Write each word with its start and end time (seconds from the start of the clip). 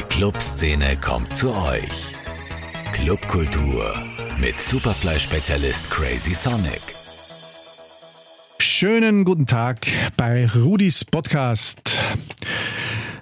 Die 0.00 0.06
Clubszene 0.06 0.96
kommt 0.96 1.34
zu 1.36 1.54
euch. 1.54 2.14
Clubkultur 2.92 3.84
mit 4.40 4.58
Superfly-Spezialist 4.58 5.90
Crazy 5.90 6.32
Sonic. 6.32 6.80
Schönen 8.58 9.26
guten 9.26 9.44
Tag 9.44 9.86
bei 10.16 10.46
Rudis 10.46 11.04
Podcast. 11.04 11.82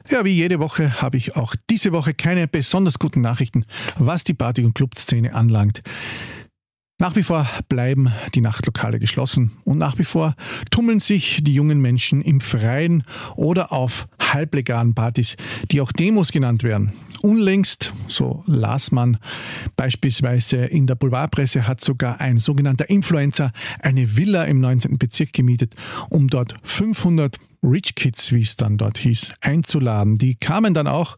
Ja, 0.09 0.25
wie 0.25 0.37
jede 0.37 0.61
Woche 0.61 1.03
habe 1.03 1.17
ich 1.17 1.35
auch 1.35 1.57
diese 1.69 1.91
Woche 1.91 2.15
keine 2.15 2.47
besonders 2.47 3.01
guten 3.01 3.23
Nachrichten, 3.23 3.65
was 3.97 4.23
die 4.23 4.35
Party- 4.35 4.65
und 4.65 4.75
Clubszene 4.75 5.35
anlangt. 5.35 5.83
Nach 7.01 7.15
wie 7.15 7.23
vor 7.23 7.47
bleiben 7.69 8.13
die 8.35 8.41
Nachtlokale 8.41 8.99
geschlossen 8.99 9.53
und 9.63 9.79
nach 9.79 9.99
wie 9.99 10.05
vor 10.05 10.35
tummeln 10.73 10.99
sich 10.99 11.39
die 11.45 11.55
jungen 11.55 11.81
Menschen 11.81 12.23
im 12.23 12.41
Freien 12.41 13.05
oder 13.37 13.71
auf 13.71 14.09
halblegalen 14.21 14.95
Partys, 14.95 15.37
die 15.71 15.81
auch 15.81 15.93
Demos 15.93 16.33
genannt 16.33 16.65
werden. 16.65 16.93
Unlängst, 17.23 17.93
so 18.09 18.43
las 18.47 18.91
man 18.91 19.19
beispielsweise 19.77 20.57
in 20.57 20.89
der 20.89 20.97
Boulevardpresse, 20.97 21.69
hat 21.69 21.81
sogar 21.81 22.21
ein 22.21 22.39
sogenannter 22.39 22.91
Influencer 22.91 23.53
eine 23.81 24.17
Villa 24.17 24.43
im 24.45 24.59
19. 24.59 24.99
Bezirk 24.99 25.33
gemietet, 25.33 25.77
um 26.11 26.27
dort 26.27 26.57
500 26.65 27.37
Rich 27.63 27.95
Kids, 27.95 28.33
wie 28.33 28.43
es 28.43 28.57
dann 28.57 28.79
dort 28.79 28.99
hieß, 28.99 29.33
einzuladen. 29.41 30.19
Die 30.19 30.37
kamen 30.37 30.75
dann 30.75 30.87
auch. 30.87 31.17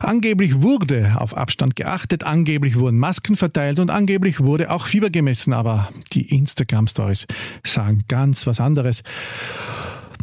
Angeblich 0.00 0.60
wurde 0.60 1.14
auf 1.18 1.36
Abstand 1.36 1.74
geachtet, 1.76 2.24
angeblich 2.24 2.76
wurden 2.78 2.98
Masken 2.98 3.36
verteilt 3.36 3.78
und 3.78 3.90
angeblich 3.90 4.40
wurde 4.40 4.70
auch 4.70 4.86
Fieber 4.86 5.10
gemessen, 5.10 5.52
aber 5.52 5.88
die 6.12 6.28
Instagram-Stories 6.28 7.26
sagen 7.64 8.04
ganz 8.06 8.46
was 8.46 8.60
anderes. 8.60 9.02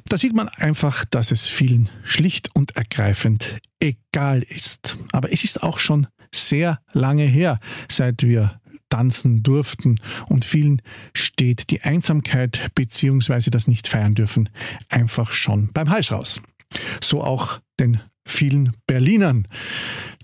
Da 0.09 0.17
sieht 0.17 0.35
man 0.35 0.49
einfach, 0.49 1.05
dass 1.05 1.31
es 1.31 1.47
vielen 1.47 1.89
schlicht 2.03 2.49
und 2.53 2.75
ergreifend 2.75 3.57
egal 3.79 4.43
ist. 4.43 4.97
Aber 5.11 5.31
es 5.31 5.43
ist 5.43 5.63
auch 5.63 5.79
schon 5.79 6.07
sehr 6.31 6.79
lange 6.91 7.23
her, 7.23 7.59
seit 7.90 8.23
wir 8.23 8.59
tanzen 8.94 9.41
durften 9.41 9.99
und 10.27 10.46
vielen 10.46 10.80
steht 11.16 11.72
die 11.72 11.82
Einsamkeit 11.82 12.70
bzw. 12.76 13.49
das 13.49 13.68
nicht 13.68 13.88
feiern 13.88 14.13
dürfen 14.13 14.49
einfach 14.88 15.32
schon 15.32 15.70
beim 15.74 15.90
Hals 15.90 16.12
raus. 16.12 16.41
So 17.02 17.24
auch 17.24 17.60
den 17.80 18.02
vielen 18.24 18.74
Berlinern. 18.86 19.48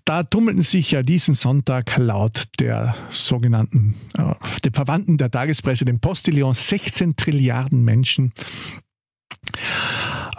Da 0.06 0.22
tummelten 0.22 0.62
sich 0.62 0.92
ja 0.92 1.02
diesen 1.02 1.34
Sonntag 1.34 1.98
laut 1.98 2.44
der 2.60 2.96
sogenannten, 3.10 3.96
äh, 4.16 4.36
den 4.64 4.74
Verwandten 4.74 5.18
der 5.18 5.32
Tagespresse, 5.32 5.86
dem 5.86 6.00
Postillon, 6.00 6.54
16 6.54 7.16
Trilliarden 7.16 7.84
Menschen 7.84 8.34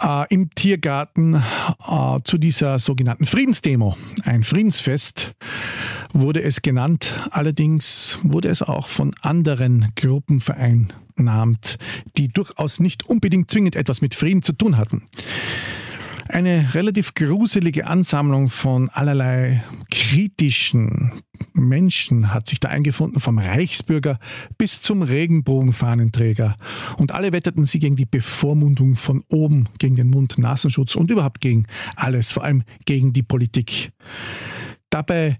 äh, 0.01 0.25
im 0.29 0.49
Tiergarten 0.55 1.35
äh, 1.35 2.19
zu 2.23 2.37
dieser 2.37 2.79
sogenannten 2.79 3.25
Friedensdemo. 3.25 3.95
Ein 4.23 4.43
Friedensfest 4.43 5.35
wurde 6.13 6.41
es 6.41 6.61
genannt. 6.61 7.13
Allerdings 7.31 8.19
wurde 8.23 8.49
es 8.49 8.61
auch 8.61 8.87
von 8.87 9.11
anderen 9.21 9.91
Gruppen 9.95 10.39
vereinnahmt, 10.39 11.77
die 12.17 12.27
durchaus 12.27 12.79
nicht 12.79 13.07
unbedingt 13.09 13.51
zwingend 13.51 13.75
etwas 13.75 14.01
mit 14.01 14.15
Frieden 14.15 14.41
zu 14.41 14.53
tun 14.53 14.77
hatten. 14.77 15.03
Eine 16.31 16.73
relativ 16.75 17.13
gruselige 17.13 17.87
Ansammlung 17.87 18.49
von 18.49 18.87
allerlei 18.87 19.65
kritischen 19.91 21.11
Menschen 21.53 22.33
hat 22.33 22.47
sich 22.47 22.61
da 22.61 22.69
eingefunden, 22.69 23.19
vom 23.19 23.37
Reichsbürger 23.37 24.17
bis 24.57 24.81
zum 24.81 25.01
Regenbogenfahnenträger. 25.01 26.55
Und 26.97 27.11
alle 27.11 27.33
wetterten 27.33 27.65
sie 27.65 27.79
gegen 27.79 27.97
die 27.97 28.05
Bevormundung 28.05 28.95
von 28.95 29.25
oben, 29.27 29.67
gegen 29.77 29.97
den 29.97 30.09
Mund-Nasenschutz 30.09 30.95
und 30.95 31.11
überhaupt 31.11 31.41
gegen 31.41 31.65
alles, 31.97 32.31
vor 32.31 32.45
allem 32.45 32.63
gegen 32.85 33.11
die 33.11 33.23
Politik. 33.23 33.91
Dabei 34.89 35.37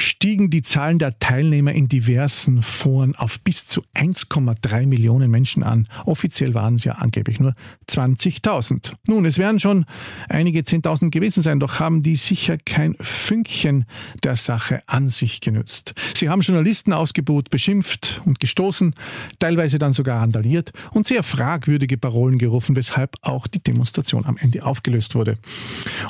stiegen 0.00 0.50
die 0.50 0.62
Zahlen 0.62 0.98
der 0.98 1.18
Teilnehmer 1.18 1.72
in 1.72 1.88
diversen 1.88 2.62
Foren 2.62 3.14
auf 3.16 3.40
bis 3.40 3.66
zu 3.66 3.82
1,3 3.94 4.86
Millionen 4.86 5.30
Menschen 5.30 5.62
an. 5.62 5.88
Offiziell 6.04 6.54
waren 6.54 6.74
es 6.74 6.84
ja 6.84 6.92
angeblich 6.94 7.40
nur 7.40 7.54
20.000. 7.88 8.92
Nun, 9.06 9.24
es 9.24 9.38
werden 9.38 9.60
schon 9.60 9.84
einige 10.28 10.60
10.000 10.60 11.10
gewesen 11.10 11.42
sein, 11.42 11.60
doch 11.60 11.80
haben 11.80 12.02
die 12.02 12.16
sicher 12.16 12.58
kein 12.58 12.96
Fünkchen 13.00 13.84
der 14.22 14.36
Sache 14.36 14.82
an 14.86 15.08
sich 15.08 15.40
genützt. 15.40 15.94
Sie 16.14 16.28
haben 16.28 16.40
Journalisten 16.40 16.92
ausgebuht, 16.92 17.50
beschimpft 17.50 18.22
und 18.24 18.40
gestoßen, 18.40 18.94
teilweise 19.38 19.78
dann 19.78 19.92
sogar 19.92 20.20
randaliert 20.20 20.72
und 20.92 21.06
sehr 21.06 21.22
fragwürdige 21.22 21.98
Parolen 21.98 22.38
gerufen, 22.38 22.76
weshalb 22.76 23.16
auch 23.22 23.46
die 23.46 23.62
Demonstration 23.62 24.24
am 24.24 24.36
Ende 24.36 24.64
aufgelöst 24.64 25.14
wurde. 25.14 25.38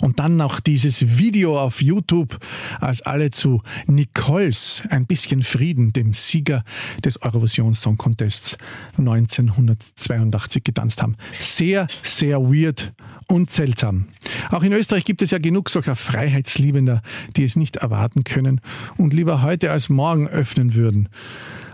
Und 0.01 0.19
dann 0.19 0.37
noch 0.37 0.61
dieses 0.61 1.19
Video 1.19 1.59
auf 1.59 1.83
YouTube, 1.83 2.39
als 2.81 3.03
alle 3.03 3.31
zu 3.31 3.63
Nicoles 3.87 4.83
Ein 4.91 5.07
bisschen 5.07 5.43
Frieden, 5.43 5.93
dem 5.93 6.15
Sieger 6.15 6.65
des 7.05 7.23
Eurovision 7.23 7.75
Song 7.75 7.97
Contests 7.97 8.59
1982 8.99 10.65
getanzt 10.65 11.03
haben. 11.03 11.17
Sehr, 11.39 11.89
sehr 12.03 12.41
weird 12.41 12.93
und 13.29 13.51
seltsam. 13.51 14.07
Auch 14.51 14.63
in 14.63 14.73
Österreich 14.73 15.05
gibt 15.05 15.23
es 15.23 15.31
ja 15.31 15.39
genug 15.39 15.71
solcher 15.71 15.97
Freiheitsliebender, 15.97 17.03
die 17.37 17.45
es 17.45 17.57
nicht 17.57 17.77
erwarten 17.77 18.25
können 18.25 18.61
und 18.97 19.15
lieber 19.15 19.43
heute 19.43 19.71
als 19.71 19.89
morgen 19.89 20.29
öffnen 20.29 20.75
würden. 20.75 21.09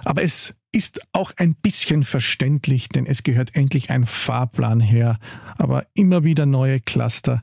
Aber 0.05 0.23
es 0.23 0.55
ist 0.73 1.01
auch 1.13 1.33
ein 1.37 1.55
bisschen 1.55 2.05
verständlich, 2.05 2.89
denn 2.89 3.07
es 3.07 3.23
gehört 3.23 3.55
endlich 3.55 3.91
ein 3.91 4.07
Fahrplan 4.07 4.81
her. 4.81 5.19
Aber 5.57 5.87
immer 5.95 6.25
wieder 6.25 6.47
neue 6.47 6.81
Cluster 6.81 7.43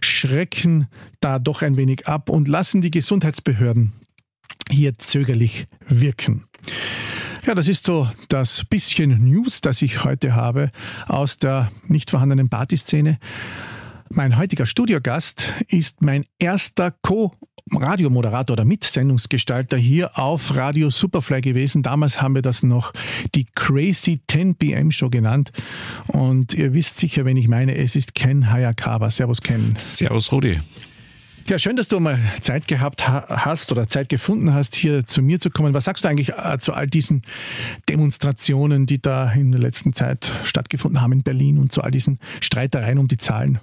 schrecken 0.00 0.88
da 1.20 1.38
doch 1.38 1.62
ein 1.62 1.76
wenig 1.76 2.06
ab 2.06 2.28
und 2.28 2.48
lassen 2.48 2.82
die 2.82 2.90
Gesundheitsbehörden 2.90 3.92
hier 4.70 4.98
zögerlich 4.98 5.66
wirken. 5.88 6.44
Ja, 7.44 7.54
das 7.54 7.68
ist 7.68 7.86
so 7.86 8.08
das 8.28 8.64
bisschen 8.64 9.24
News, 9.24 9.60
das 9.60 9.80
ich 9.80 10.04
heute 10.04 10.34
habe 10.34 10.70
aus 11.06 11.38
der 11.38 11.70
nicht 11.86 12.10
vorhandenen 12.10 12.48
Partyszene. 12.48 13.18
Mein 14.08 14.38
heutiger 14.38 14.66
Studiogast 14.66 15.48
ist 15.68 16.00
mein 16.00 16.24
erster 16.38 16.92
Co-Radiomoderator 17.02 18.54
oder 18.54 18.64
Mitsendungsgestalter 18.64 19.76
hier 19.76 20.18
auf 20.18 20.54
Radio 20.54 20.90
Superfly 20.90 21.40
gewesen. 21.40 21.82
Damals 21.82 22.22
haben 22.22 22.34
wir 22.34 22.42
das 22.42 22.62
noch 22.62 22.92
die 23.34 23.46
Crazy 23.54 24.20
10 24.28 24.54
PM 24.54 24.90
Show 24.92 25.10
genannt. 25.10 25.52
Und 26.06 26.54
ihr 26.54 26.72
wisst 26.72 26.98
sicher, 26.98 27.24
wenn 27.24 27.36
ich 27.36 27.48
meine, 27.48 27.76
es 27.76 27.96
ist 27.96 28.14
Ken 28.14 28.50
Hayakawa. 28.50 29.10
Servus 29.10 29.42
Ken. 29.42 29.74
Servus 29.76 30.30
Rudi. 30.30 30.60
Ja, 31.48 31.60
schön, 31.60 31.76
dass 31.76 31.86
du 31.86 32.00
mal 32.00 32.18
Zeit 32.40 32.66
gehabt 32.66 33.06
hast 33.06 33.70
oder 33.70 33.88
Zeit 33.88 34.08
gefunden 34.08 34.52
hast, 34.52 34.74
hier 34.74 35.06
zu 35.06 35.22
mir 35.22 35.38
zu 35.38 35.48
kommen. 35.48 35.74
Was 35.74 35.84
sagst 35.84 36.02
du 36.02 36.08
eigentlich 36.08 36.30
äh, 36.30 36.58
zu 36.58 36.72
all 36.72 36.88
diesen 36.88 37.22
Demonstrationen, 37.88 38.86
die 38.86 39.00
da 39.00 39.30
in 39.30 39.52
der 39.52 39.60
letzten 39.60 39.92
Zeit 39.92 40.32
stattgefunden 40.42 41.00
haben 41.00 41.12
in 41.12 41.22
Berlin 41.22 41.58
und 41.58 41.70
zu 41.70 41.82
all 41.82 41.92
diesen 41.92 42.18
Streitereien 42.40 42.98
um 42.98 43.06
die 43.06 43.16
Zahlen? 43.16 43.60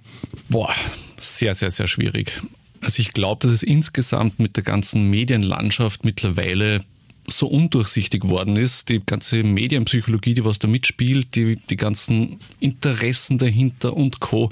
Boah, 0.48 0.74
sehr, 1.18 1.56
sehr, 1.56 1.72
sehr 1.72 1.88
schwierig. 1.88 2.32
Also 2.80 3.02
ich 3.02 3.12
glaube, 3.12 3.46
dass 3.46 3.52
es 3.52 3.64
insgesamt 3.64 4.40
mit 4.40 4.56
der 4.56 4.64
ganzen 4.64 5.10
Medienlandschaft 5.10 6.06
mittlerweile 6.06 6.86
so 7.28 7.48
undurchsichtig 7.48 8.24
worden 8.24 8.56
ist, 8.56 8.88
die 8.88 9.02
ganze 9.06 9.44
Medienpsychologie, 9.44 10.36
die 10.36 10.46
was 10.46 10.58
da 10.58 10.70
mitspielt, 10.70 11.36
die, 11.36 11.56
die 11.56 11.78
ganzen 11.78 12.40
Interessen 12.62 13.38
dahinter 13.38 13.94
und 13.94 14.22
Co. 14.22 14.52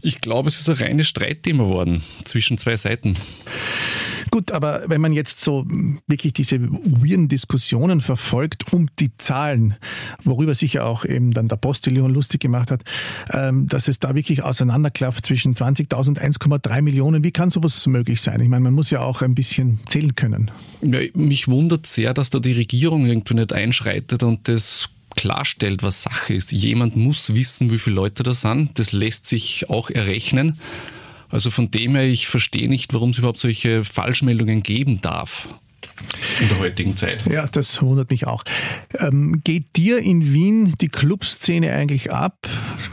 Ich 0.00 0.20
glaube, 0.20 0.48
es 0.48 0.60
ist 0.60 0.68
ein 0.68 0.76
reines 0.76 1.08
Streitthema 1.08 1.64
geworden 1.64 2.02
zwischen 2.24 2.58
zwei 2.58 2.76
Seiten. 2.76 3.16
Gut, 4.30 4.52
aber 4.52 4.82
wenn 4.86 5.00
man 5.00 5.12
jetzt 5.12 5.40
so 5.40 5.64
wirklich 6.06 6.32
diese 6.32 6.60
weirden 6.60 7.28
Diskussionen 7.28 8.00
verfolgt 8.00 8.72
um 8.72 8.88
die 8.98 9.16
Zahlen, 9.16 9.74
worüber 10.22 10.54
sich 10.54 10.74
ja 10.74 10.84
auch 10.84 11.04
eben 11.04 11.32
dann 11.32 11.48
der 11.48 11.56
Postillon 11.56 12.12
lustig 12.12 12.40
gemacht 12.40 12.70
hat, 12.70 12.82
ähm, 13.32 13.68
dass 13.68 13.88
es 13.88 13.98
da 14.00 14.14
wirklich 14.14 14.42
auseinanderklafft 14.42 15.24
zwischen 15.24 15.54
20.000 15.54 16.08
und 16.08 16.20
1,3 16.20 16.82
Millionen, 16.82 17.24
wie 17.24 17.30
kann 17.30 17.50
sowas 17.50 17.86
möglich 17.86 18.20
sein? 18.20 18.40
Ich 18.40 18.48
meine, 18.48 18.64
man 18.64 18.74
muss 18.74 18.90
ja 18.90 19.00
auch 19.00 19.22
ein 19.22 19.34
bisschen 19.34 19.80
zählen 19.88 20.14
können. 20.14 20.50
Ja, 20.82 20.98
mich 21.14 21.48
wundert 21.48 21.86
sehr, 21.86 22.12
dass 22.14 22.30
da 22.30 22.38
die 22.38 22.52
Regierung 22.52 23.06
irgendwie 23.06 23.34
nicht 23.34 23.52
einschreitet 23.52 24.22
und 24.22 24.48
das 24.48 24.90
klarstellt, 25.18 25.82
was 25.82 26.02
Sache 26.02 26.34
ist. 26.34 26.52
Jemand 26.52 26.94
muss 26.94 27.34
wissen, 27.34 27.72
wie 27.72 27.78
viele 27.78 27.96
Leute 27.96 28.22
da 28.22 28.32
sind. 28.32 28.78
Das 28.78 28.92
lässt 28.92 29.26
sich 29.26 29.68
auch 29.68 29.90
errechnen. 29.90 30.60
Also 31.28 31.50
von 31.50 31.72
dem 31.72 31.96
her, 31.96 32.04
ich 32.04 32.28
verstehe 32.28 32.68
nicht, 32.68 32.94
warum 32.94 33.10
es 33.10 33.18
überhaupt 33.18 33.40
solche 33.40 33.84
Falschmeldungen 33.84 34.62
geben 34.62 35.00
darf 35.00 35.48
in 36.40 36.48
der 36.48 36.60
heutigen 36.60 36.94
Zeit. 36.94 37.26
Ja, 37.26 37.48
das 37.48 37.82
wundert 37.82 38.12
mich 38.12 38.28
auch. 38.28 38.44
Ähm, 39.00 39.40
geht 39.42 39.74
dir 39.76 39.98
in 39.98 40.32
Wien 40.32 40.74
die 40.80 40.88
Clubszene 40.88 41.72
eigentlich 41.72 42.12
ab, 42.12 42.48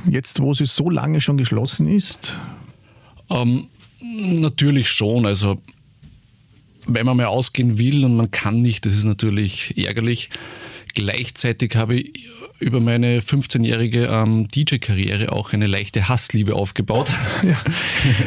jetzt 0.10 0.40
wo 0.42 0.56
sie 0.56 0.66
so 0.66 0.90
lange 0.90 1.22
schon 1.22 1.38
geschlossen 1.38 1.88
ist? 1.88 2.36
Ähm, 3.30 3.68
natürlich 4.02 4.90
schon. 4.90 5.28
Also 5.28 5.62
wenn 6.88 7.06
man 7.06 7.18
mal 7.18 7.28
ausgehen 7.28 7.78
will 7.78 8.04
und 8.04 8.16
man 8.16 8.32
kann 8.32 8.64
nicht, 8.64 8.88
das 8.88 8.96
ist 8.96 9.06
natürlich 9.06 9.78
ärgerlich. 9.78 10.32
Gleichzeitig 10.96 11.76
habe 11.76 11.96
ich 11.96 12.28
über 12.60 12.80
meine 12.80 13.20
15-jährige 13.20 14.06
ähm, 14.06 14.48
DJ-Karriere 14.48 15.32
auch 15.32 15.54
eine 15.54 15.68
leichte 15.68 16.08
Hassliebe 16.08 16.56
aufgebaut. 16.56 17.10
Ja. 17.44 17.58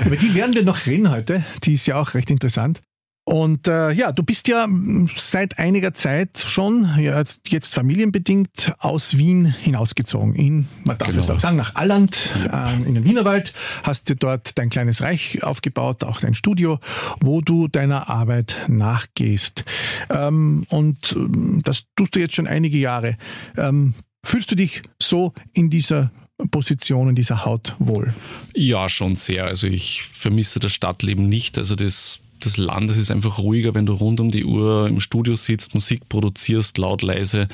Über 0.06 0.16
die 0.16 0.34
werden 0.34 0.54
wir 0.54 0.62
noch 0.62 0.86
reden 0.86 1.10
heute. 1.10 1.44
Die 1.64 1.74
ist 1.74 1.86
ja 1.86 2.00
auch 2.00 2.14
recht 2.14 2.30
interessant. 2.30 2.82
Und 3.28 3.68
äh, 3.68 3.92
ja, 3.92 4.10
du 4.10 4.22
bist 4.22 4.48
ja 4.48 4.66
seit 5.14 5.58
einiger 5.58 5.92
Zeit 5.92 6.42
schon, 6.46 6.88
ja, 6.98 7.22
jetzt 7.48 7.74
familienbedingt, 7.74 8.72
aus 8.78 9.18
Wien 9.18 9.44
hinausgezogen. 9.44 10.34
In, 10.34 10.66
man 10.84 10.96
darf 10.96 11.08
genau. 11.08 11.20
es 11.20 11.28
auch 11.28 11.38
sagen, 11.38 11.58
nach 11.58 11.74
Alland, 11.74 12.30
ja. 12.42 12.72
äh, 12.72 12.76
in 12.86 12.94
den 12.94 13.04
Wienerwald. 13.04 13.52
Hast 13.82 14.08
dir 14.08 14.16
dort 14.16 14.56
dein 14.56 14.70
kleines 14.70 15.02
Reich 15.02 15.42
aufgebaut, 15.42 16.04
auch 16.04 16.20
dein 16.20 16.32
Studio, 16.32 16.78
wo 17.20 17.42
du 17.42 17.68
deiner 17.68 18.08
Arbeit 18.08 18.56
nachgehst. 18.66 19.62
Ähm, 20.08 20.64
und 20.70 21.12
ähm, 21.12 21.60
das 21.64 21.84
tust 21.96 22.16
du 22.16 22.20
jetzt 22.20 22.34
schon 22.34 22.46
einige 22.46 22.78
Jahre. 22.78 23.18
Ähm, 23.58 23.92
fühlst 24.24 24.50
du 24.50 24.54
dich 24.54 24.80
so 24.98 25.34
in 25.52 25.68
dieser 25.68 26.12
Position, 26.50 27.10
in 27.10 27.14
dieser 27.14 27.44
Haut 27.44 27.76
wohl? 27.78 28.14
Ja, 28.54 28.88
schon 28.88 29.16
sehr. 29.16 29.44
Also 29.44 29.66
ich 29.66 30.04
vermisse 30.04 30.60
das 30.60 30.72
Stadtleben 30.72 31.28
nicht. 31.28 31.58
Also 31.58 31.74
das 31.74 32.20
des 32.44 32.56
Landes 32.56 32.98
ist 32.98 33.10
einfach 33.10 33.38
ruhiger, 33.38 33.74
wenn 33.74 33.86
du 33.86 33.94
rund 33.94 34.20
um 34.20 34.30
die 34.30 34.44
Uhr 34.44 34.86
im 34.88 35.00
Studio 35.00 35.34
sitzt, 35.34 35.74
Musik 35.74 36.08
produzierst, 36.08 36.78
laut, 36.78 37.02
leise, 37.02 37.48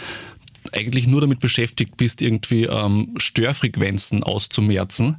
eigentlich 0.72 1.06
nur 1.06 1.20
damit 1.20 1.40
beschäftigt 1.40 1.96
bist, 1.96 2.22
irgendwie 2.22 2.64
ähm, 2.64 3.14
Störfrequenzen 3.16 4.22
auszumerzen, 4.22 5.16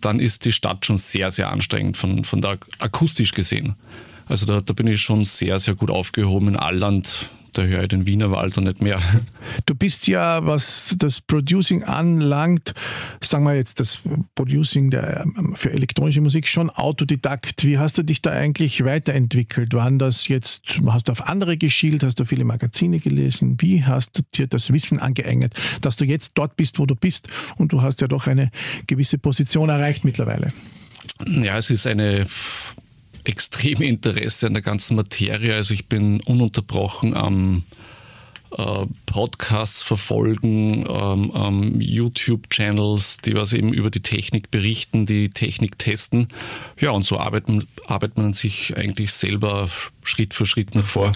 dann 0.00 0.20
ist 0.20 0.44
die 0.44 0.52
Stadt 0.52 0.84
schon 0.84 0.98
sehr, 0.98 1.30
sehr 1.30 1.50
anstrengend 1.50 1.96
von, 1.96 2.24
von 2.24 2.40
der 2.40 2.58
akustisch 2.78 3.32
gesehen. 3.32 3.76
Also 4.26 4.46
da, 4.46 4.60
da 4.60 4.72
bin 4.72 4.86
ich 4.86 5.00
schon 5.00 5.24
sehr, 5.24 5.60
sehr 5.60 5.74
gut 5.74 5.90
aufgehoben 5.90 6.48
in 6.48 6.56
Alland 6.56 7.28
da 7.52 7.62
höre 7.62 7.82
ich 7.82 7.88
den 7.88 8.06
Wienerwald 8.06 8.56
und 8.58 8.64
nicht 8.64 8.80
mehr. 8.80 9.00
Du 9.66 9.74
bist 9.74 10.06
ja, 10.06 10.46
was 10.46 10.94
das 10.98 11.20
Producing 11.20 11.82
anlangt, 11.82 12.74
sagen 13.20 13.44
wir 13.44 13.54
jetzt 13.54 13.80
das 13.80 13.98
Producing 14.34 14.90
der, 14.90 15.26
für 15.54 15.72
elektronische 15.72 16.20
Musik 16.20 16.48
schon 16.48 16.70
Autodidakt. 16.70 17.64
Wie 17.64 17.76
hast 17.76 17.98
du 17.98 18.02
dich 18.02 18.22
da 18.22 18.30
eigentlich 18.30 18.84
weiterentwickelt? 18.84 19.74
Waren 19.74 19.98
das 19.98 20.28
jetzt, 20.28 20.80
hast 20.86 21.08
du 21.08 21.12
auf 21.12 21.26
andere 21.26 21.56
geschielt, 21.56 22.02
hast 22.02 22.18
du 22.20 22.24
viele 22.24 22.44
Magazine 22.44 22.98
gelesen? 22.98 23.56
Wie 23.60 23.84
hast 23.84 24.18
du 24.18 24.22
dir 24.34 24.46
das 24.46 24.72
Wissen 24.72 24.98
angeeignet, 25.00 25.54
dass 25.80 25.96
du 25.96 26.04
jetzt 26.04 26.32
dort 26.34 26.56
bist, 26.56 26.78
wo 26.78 26.86
du 26.86 26.94
bist 26.94 27.28
und 27.56 27.72
du 27.72 27.82
hast 27.82 28.00
ja 28.00 28.08
doch 28.08 28.26
eine 28.26 28.50
gewisse 28.86 29.18
Position 29.18 29.68
erreicht 29.68 30.04
mittlerweile? 30.04 30.52
Ja, 31.26 31.58
es 31.58 31.70
ist 31.70 31.86
eine 31.86 32.26
extreme 33.24 33.84
Interesse 33.84 34.46
an 34.46 34.54
der 34.54 34.62
ganzen 34.62 34.96
Materie. 34.96 35.54
Also 35.54 35.74
ich 35.74 35.88
bin 35.88 36.20
ununterbrochen 36.20 37.14
am 37.14 37.64
äh, 38.56 38.86
Podcasts 39.06 39.82
verfolgen, 39.82 40.84
ähm, 40.88 41.32
ähm, 41.34 41.80
YouTube-Channels, 41.80 43.18
die 43.18 43.34
was 43.34 43.52
eben 43.52 43.72
über 43.72 43.90
die 43.90 44.02
Technik 44.02 44.50
berichten, 44.50 45.06
die 45.06 45.30
Technik 45.30 45.78
testen. 45.78 46.28
Ja, 46.78 46.90
und 46.90 47.04
so 47.04 47.18
arbeitet, 47.18 47.66
arbeitet 47.86 48.18
man 48.18 48.32
sich 48.32 48.76
eigentlich 48.76 49.12
selber 49.12 49.70
Schritt 50.02 50.34
für 50.34 50.44
Schritt 50.44 50.74
nach 50.74 50.84
vor. 50.86 51.12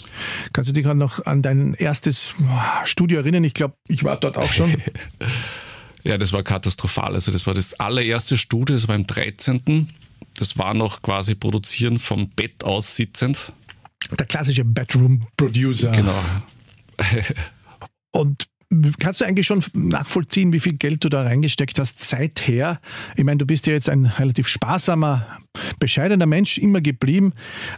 Kannst 0.52 0.70
du 0.70 0.74
dich 0.74 0.84
gerade 0.84 0.98
noch 0.98 1.26
an 1.26 1.42
dein 1.42 1.74
erstes 1.74 2.34
Studio 2.84 3.18
erinnern? 3.18 3.44
Ich 3.44 3.54
glaube, 3.54 3.74
ich 3.86 4.02
war 4.02 4.16
dort 4.16 4.38
auch 4.38 4.52
schon. 4.52 4.74
ja, 6.04 6.16
das 6.16 6.32
war 6.32 6.42
katastrophal. 6.42 7.14
Also 7.14 7.32
das 7.32 7.46
war 7.46 7.54
das 7.54 7.74
allererste 7.74 8.38
Studio, 8.38 8.76
das 8.76 8.88
war 8.88 8.94
im 8.94 9.06
13 9.06 9.88
das 10.36 10.58
war 10.58 10.74
noch 10.74 11.02
quasi 11.02 11.34
produzieren 11.34 11.98
vom 11.98 12.30
Bett 12.30 12.64
aus 12.64 12.96
sitzend. 12.96 13.52
Der 14.18 14.26
klassische 14.26 14.64
Bedroom-Producer. 14.64 15.90
Genau. 15.92 16.22
Und 18.12 18.48
Kannst 18.98 19.20
du 19.20 19.24
eigentlich 19.24 19.46
schon 19.46 19.62
nachvollziehen, 19.74 20.52
wie 20.52 20.58
viel 20.58 20.72
Geld 20.72 21.04
du 21.04 21.08
da 21.08 21.22
reingesteckt 21.22 21.78
hast 21.78 22.02
seither? 22.02 22.80
Ich 23.14 23.22
meine, 23.22 23.38
du 23.38 23.46
bist 23.46 23.68
ja 23.68 23.72
jetzt 23.72 23.88
ein 23.88 24.06
relativ 24.06 24.48
sparsamer, 24.48 25.38
bescheidener 25.78 26.26
Mensch 26.26 26.58
immer 26.58 26.80
geblieben, 26.80 27.32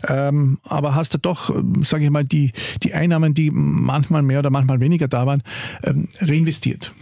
ähm, 0.08 0.58
aber 0.64 0.94
hast 0.94 1.12
du 1.12 1.18
doch, 1.18 1.54
sage 1.82 2.04
ich 2.04 2.10
mal, 2.10 2.24
die, 2.24 2.52
die 2.82 2.94
Einnahmen, 2.94 3.34
die 3.34 3.50
manchmal 3.50 4.22
mehr 4.22 4.38
oder 4.38 4.48
manchmal 4.48 4.80
weniger 4.80 5.08
da 5.08 5.26
waren, 5.26 5.42
ähm, 5.84 6.08
reinvestiert. 6.22 6.94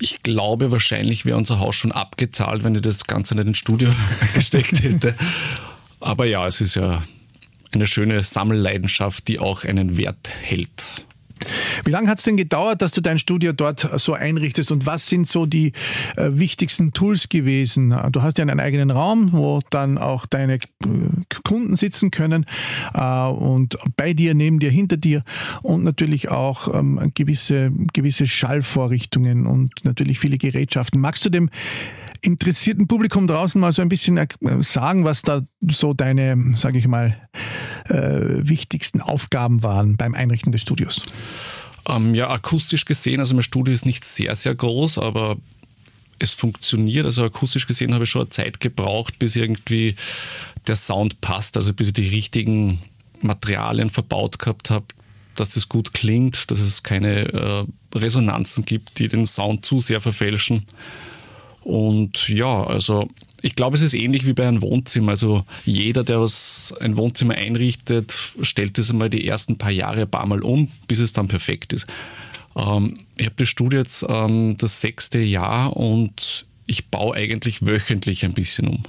Ich 0.00 0.22
glaube, 0.22 0.70
wahrscheinlich 0.70 1.24
wäre 1.24 1.36
unser 1.36 1.58
Haus 1.58 1.76
schon 1.76 1.92
abgezahlt, 1.92 2.64
wenn 2.64 2.74
ich 2.74 2.82
das 2.82 3.04
Ganze 3.04 3.34
nicht 3.34 3.46
ins 3.46 3.58
Studio 3.58 3.90
gesteckt 4.34 4.82
hätte. 4.82 5.14
Aber 6.00 6.24
ja, 6.26 6.46
es 6.46 6.60
ist 6.60 6.76
ja 6.76 7.02
eine 7.72 7.86
schöne 7.86 8.22
Sammelleidenschaft, 8.22 9.28
die 9.28 9.38
auch 9.38 9.64
einen 9.64 9.96
Wert 9.96 10.30
hält. 10.42 10.84
Wie 11.84 11.90
lange 11.90 12.08
hat 12.08 12.18
es 12.18 12.24
denn 12.24 12.36
gedauert, 12.36 12.82
dass 12.82 12.92
du 12.92 13.00
dein 13.00 13.18
Studio 13.18 13.52
dort 13.52 13.88
so 13.96 14.12
einrichtest 14.12 14.70
und 14.70 14.86
was 14.86 15.06
sind 15.06 15.28
so 15.28 15.46
die 15.46 15.72
äh, 16.16 16.30
wichtigsten 16.32 16.92
Tools 16.92 17.28
gewesen? 17.28 17.94
Du 18.12 18.22
hast 18.22 18.38
ja 18.38 18.42
einen 18.42 18.60
eigenen 18.60 18.90
Raum, 18.90 19.32
wo 19.32 19.60
dann 19.70 19.98
auch 19.98 20.26
deine 20.26 20.54
äh, 20.54 20.58
Kunden 21.44 21.76
sitzen 21.76 22.10
können 22.10 22.46
äh, 22.94 23.26
und 23.28 23.78
bei 23.96 24.14
dir, 24.14 24.34
neben 24.34 24.58
dir, 24.58 24.70
hinter 24.70 24.96
dir 24.96 25.24
und 25.62 25.84
natürlich 25.84 26.28
auch 26.28 26.74
ähm, 26.74 27.12
gewisse, 27.14 27.72
gewisse 27.92 28.26
Schallvorrichtungen 28.26 29.46
und 29.46 29.84
natürlich 29.84 30.18
viele 30.18 30.38
Gerätschaften. 30.38 31.00
Magst 31.00 31.24
du 31.24 31.30
dem 31.30 31.50
interessierten 32.20 32.86
Publikum 32.86 33.26
draußen 33.26 33.60
mal 33.60 33.72
so 33.72 33.82
ein 33.82 33.88
bisschen 33.88 34.20
sagen, 34.60 35.04
was 35.04 35.22
da 35.22 35.42
so 35.68 35.94
deine, 35.94 36.54
sage 36.56 36.78
ich 36.78 36.86
mal, 36.86 37.16
äh, 37.88 38.48
wichtigsten 38.48 39.00
Aufgaben 39.00 39.62
waren 39.62 39.96
beim 39.96 40.14
Einrichten 40.14 40.52
des 40.52 40.62
Studios? 40.62 41.06
Ähm, 41.88 42.14
ja, 42.14 42.30
akustisch 42.30 42.84
gesehen, 42.84 43.20
also 43.20 43.34
mein 43.34 43.42
Studio 43.42 43.72
ist 43.72 43.86
nicht 43.86 44.04
sehr, 44.04 44.34
sehr 44.36 44.54
groß, 44.54 44.98
aber 44.98 45.36
es 46.18 46.32
funktioniert. 46.32 47.04
Also 47.04 47.24
akustisch 47.24 47.66
gesehen 47.66 47.94
habe 47.94 48.04
ich 48.04 48.10
schon 48.10 48.30
Zeit 48.30 48.60
gebraucht, 48.60 49.18
bis 49.18 49.36
irgendwie 49.36 49.94
der 50.66 50.76
Sound 50.76 51.20
passt, 51.20 51.56
also 51.56 51.72
bis 51.72 51.88
ich 51.88 51.94
die 51.94 52.08
richtigen 52.08 52.78
Materialien 53.20 53.90
verbaut 53.90 54.38
gehabt 54.38 54.70
habe, 54.70 54.86
dass 55.34 55.56
es 55.56 55.68
gut 55.68 55.94
klingt, 55.94 56.50
dass 56.50 56.58
es 56.58 56.82
keine 56.82 57.32
äh, 57.32 57.64
Resonanzen 57.94 58.64
gibt, 58.64 58.98
die 58.98 59.08
den 59.08 59.26
Sound 59.26 59.64
zu 59.64 59.80
sehr 59.80 60.00
verfälschen. 60.00 60.66
Und 61.68 62.30
ja, 62.30 62.64
also 62.64 63.10
ich 63.42 63.54
glaube, 63.54 63.76
es 63.76 63.82
ist 63.82 63.92
ähnlich 63.92 64.26
wie 64.26 64.32
bei 64.32 64.48
einem 64.48 64.62
Wohnzimmer. 64.62 65.10
Also 65.10 65.44
jeder, 65.66 66.02
der 66.02 66.18
was 66.18 66.74
ein 66.80 66.96
Wohnzimmer 66.96 67.34
einrichtet, 67.34 68.16
stellt 68.40 68.78
es 68.78 68.90
einmal 68.90 69.10
die 69.10 69.28
ersten 69.28 69.58
paar 69.58 69.70
Jahre 69.70 70.00
ein 70.00 70.10
paar 70.10 70.24
Mal 70.24 70.42
um, 70.42 70.70
bis 70.86 70.98
es 70.98 71.12
dann 71.12 71.28
perfekt 71.28 71.74
ist. 71.74 71.86
Ähm, 72.56 73.00
ich 73.18 73.26
habe 73.26 73.36
das 73.36 73.50
Studio 73.50 73.80
jetzt 73.80 74.02
ähm, 74.08 74.56
das 74.56 74.80
sechste 74.80 75.18
Jahr 75.18 75.76
und 75.76 76.46
ich 76.64 76.88
baue 76.88 77.14
eigentlich 77.14 77.66
wöchentlich 77.66 78.24
ein 78.24 78.32
bisschen 78.32 78.68
um. 78.68 78.82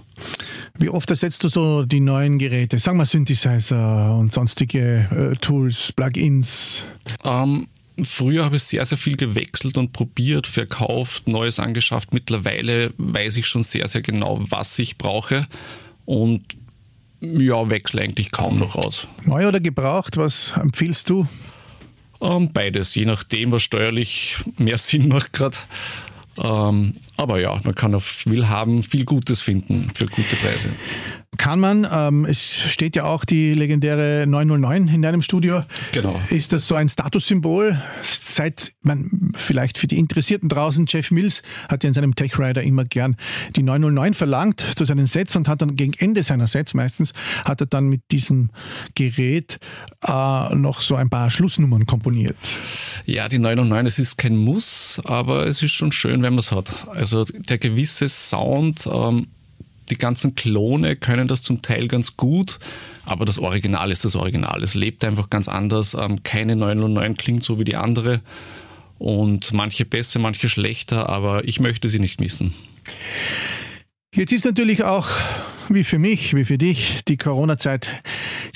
Wie 0.78 0.88
oft 0.88 1.10
ersetzt 1.10 1.44
du 1.44 1.50
so 1.50 1.84
die 1.84 2.00
neuen 2.00 2.38
Geräte? 2.38 2.80
Sagen 2.80 2.98
wir 2.98 3.06
Synthesizer 3.06 4.18
und 4.18 4.32
sonstige 4.32 5.34
äh, 5.34 5.36
Tools, 5.36 5.92
Plugins? 5.92 6.86
Ähm, 7.26 7.68
Früher 8.04 8.46
habe 8.46 8.58
ich 8.58 8.64
sehr, 8.64 8.86
sehr 8.86 8.98
viel 8.98 9.18
gewechselt 9.18 9.78
und 9.78 9.94
probiert, 9.94 10.48
verkauft, 10.48 11.28
Neues 11.28 11.60
angeschafft. 11.60 12.14
Mittlerweile 12.14 12.94
weiß 12.98 13.38
ich 13.38 13.48
schon 13.48 13.64
sehr, 13.64 13.88
sehr 13.88 14.02
genau, 14.02 14.40
was 14.50 14.78
ich 14.80 14.98
brauche 14.98 15.48
und 16.06 16.58
ja, 17.22 17.70
wechsle 17.70 18.02
eigentlich 18.02 18.32
kaum 18.32 18.60
noch 18.60 18.76
aus. 18.76 19.08
Neu 19.26 19.48
oder 19.48 19.60
gebraucht, 19.60 20.18
was 20.18 20.54
empfiehlst 20.56 21.10
du? 21.10 21.28
Ähm, 22.22 22.52
beides, 22.52 22.96
je 22.96 23.06
nachdem, 23.06 23.52
was 23.52 23.64
steuerlich 23.64 24.38
mehr 24.58 24.78
Sinn 24.80 25.08
macht 25.08 25.34
gerade. 25.34 25.58
Ähm, 26.42 26.96
aber 27.18 27.40
ja, 27.40 27.60
man 27.64 27.76
kann 27.76 27.96
auf 27.96 28.26
Willhaben 28.26 28.84
viel 28.84 29.06
Gutes 29.06 29.42
finden 29.42 29.92
für 29.94 30.06
gute 30.06 30.36
Preise. 30.38 30.70
Kann 31.40 31.62
man. 31.62 31.88
Ähm, 31.90 32.26
es 32.26 32.54
steht 32.54 32.98
ja 32.98 33.06
auch 33.06 33.24
die 33.24 33.54
legendäre 33.54 34.28
909 34.28 34.90
in 34.90 35.02
deinem 35.02 35.22
Studio. 35.22 35.64
Genau. 35.94 36.20
Ist 36.30 36.52
das 36.52 36.68
so 36.68 36.76
ein 36.76 36.90
Statussymbol? 36.90 37.82
Seit 38.04 38.74
man 38.82 39.32
vielleicht 39.36 39.78
für 39.78 39.88
die 39.88 39.98
Interessierten 39.98 40.50
draußen, 40.50 40.86
Jeff 40.90 41.12
Mills 41.12 41.42
hat 41.70 41.86
ja 41.86 41.88
in 41.88 41.94
seinem 41.94 42.14
Tech 42.14 42.38
Rider 42.38 42.62
immer 42.62 42.84
gern 42.84 43.16
die 43.56 43.64
909 43.64 44.16
verlangt 44.16 44.60
zu 44.76 44.84
seinen 44.84 45.06
Sets 45.06 45.34
und 45.38 45.48
hat 45.48 45.62
dann 45.62 45.78
gegen 45.78 45.94
Ende 45.94 46.24
seiner 46.24 46.46
Sets 46.46 46.74
meistens 46.74 47.14
hat 47.46 47.62
er 47.62 47.68
dann 47.68 47.88
mit 47.88 48.02
diesem 48.12 48.50
Gerät 48.96 49.60
äh, 50.06 50.56
noch 50.56 50.82
so 50.82 50.96
ein 50.96 51.10
paar 51.10 51.30
Schlussnummern 51.30 51.86
komponiert. 51.86 52.36
Ja, 53.06 53.30
die 53.30 53.40
909, 53.40 53.86
es 53.86 53.98
ist 53.98 54.18
kein 54.18 54.36
Muss, 54.36 55.02
aber 55.06 55.48
es 55.48 55.64
ist 55.64 55.72
schon 55.72 55.94
schön, 55.94 56.22
wenn 56.22 56.34
man 56.34 56.40
es 56.40 56.52
hat. 56.52 56.90
Also 56.90 57.24
der 57.24 57.60
gewisse 57.60 58.10
Sound 58.10 58.90
ähm, 58.92 59.28
die 59.90 59.98
ganzen 59.98 60.36
Klone 60.36 60.96
können 60.96 61.28
das 61.28 61.44
zum 61.44 61.62
Teil 61.62 61.88
ganz 61.88 62.18
gut, 62.18 62.60
aber 63.06 63.26
das 63.26 63.40
Original 63.40 63.92
ist 63.92 64.06
das 64.06 64.16
Original. 64.16 64.64
Es 64.64 64.76
lebt 64.76 65.04
einfach 65.04 65.30
ganz 65.30 65.48
anders. 65.48 65.94
Ähm, 65.94 66.24
keine 66.24 66.56
909 66.56 67.18
klingt 67.18 67.44
so 67.44 67.60
wie 67.60 67.64
die 67.64 67.76
andere 67.76 68.22
und 68.98 69.54
manche 69.54 69.86
besser, 69.86 70.20
manche 70.20 70.50
schlechter, 70.50 71.10
aber 71.10 71.48
ich 71.48 71.60
möchte 71.60 71.90
sie 71.90 72.00
nicht 72.00 72.20
missen. 72.20 72.54
Jetzt 74.16 74.32
ist 74.32 74.44
natürlich 74.44 74.84
auch, 74.84 75.08
wie 75.70 75.84
für 75.84 76.00
mich, 76.00 76.34
wie 76.34 76.44
für 76.44 76.58
dich, 76.58 77.06
die 77.08 77.16
Corona-Zeit 77.16 77.88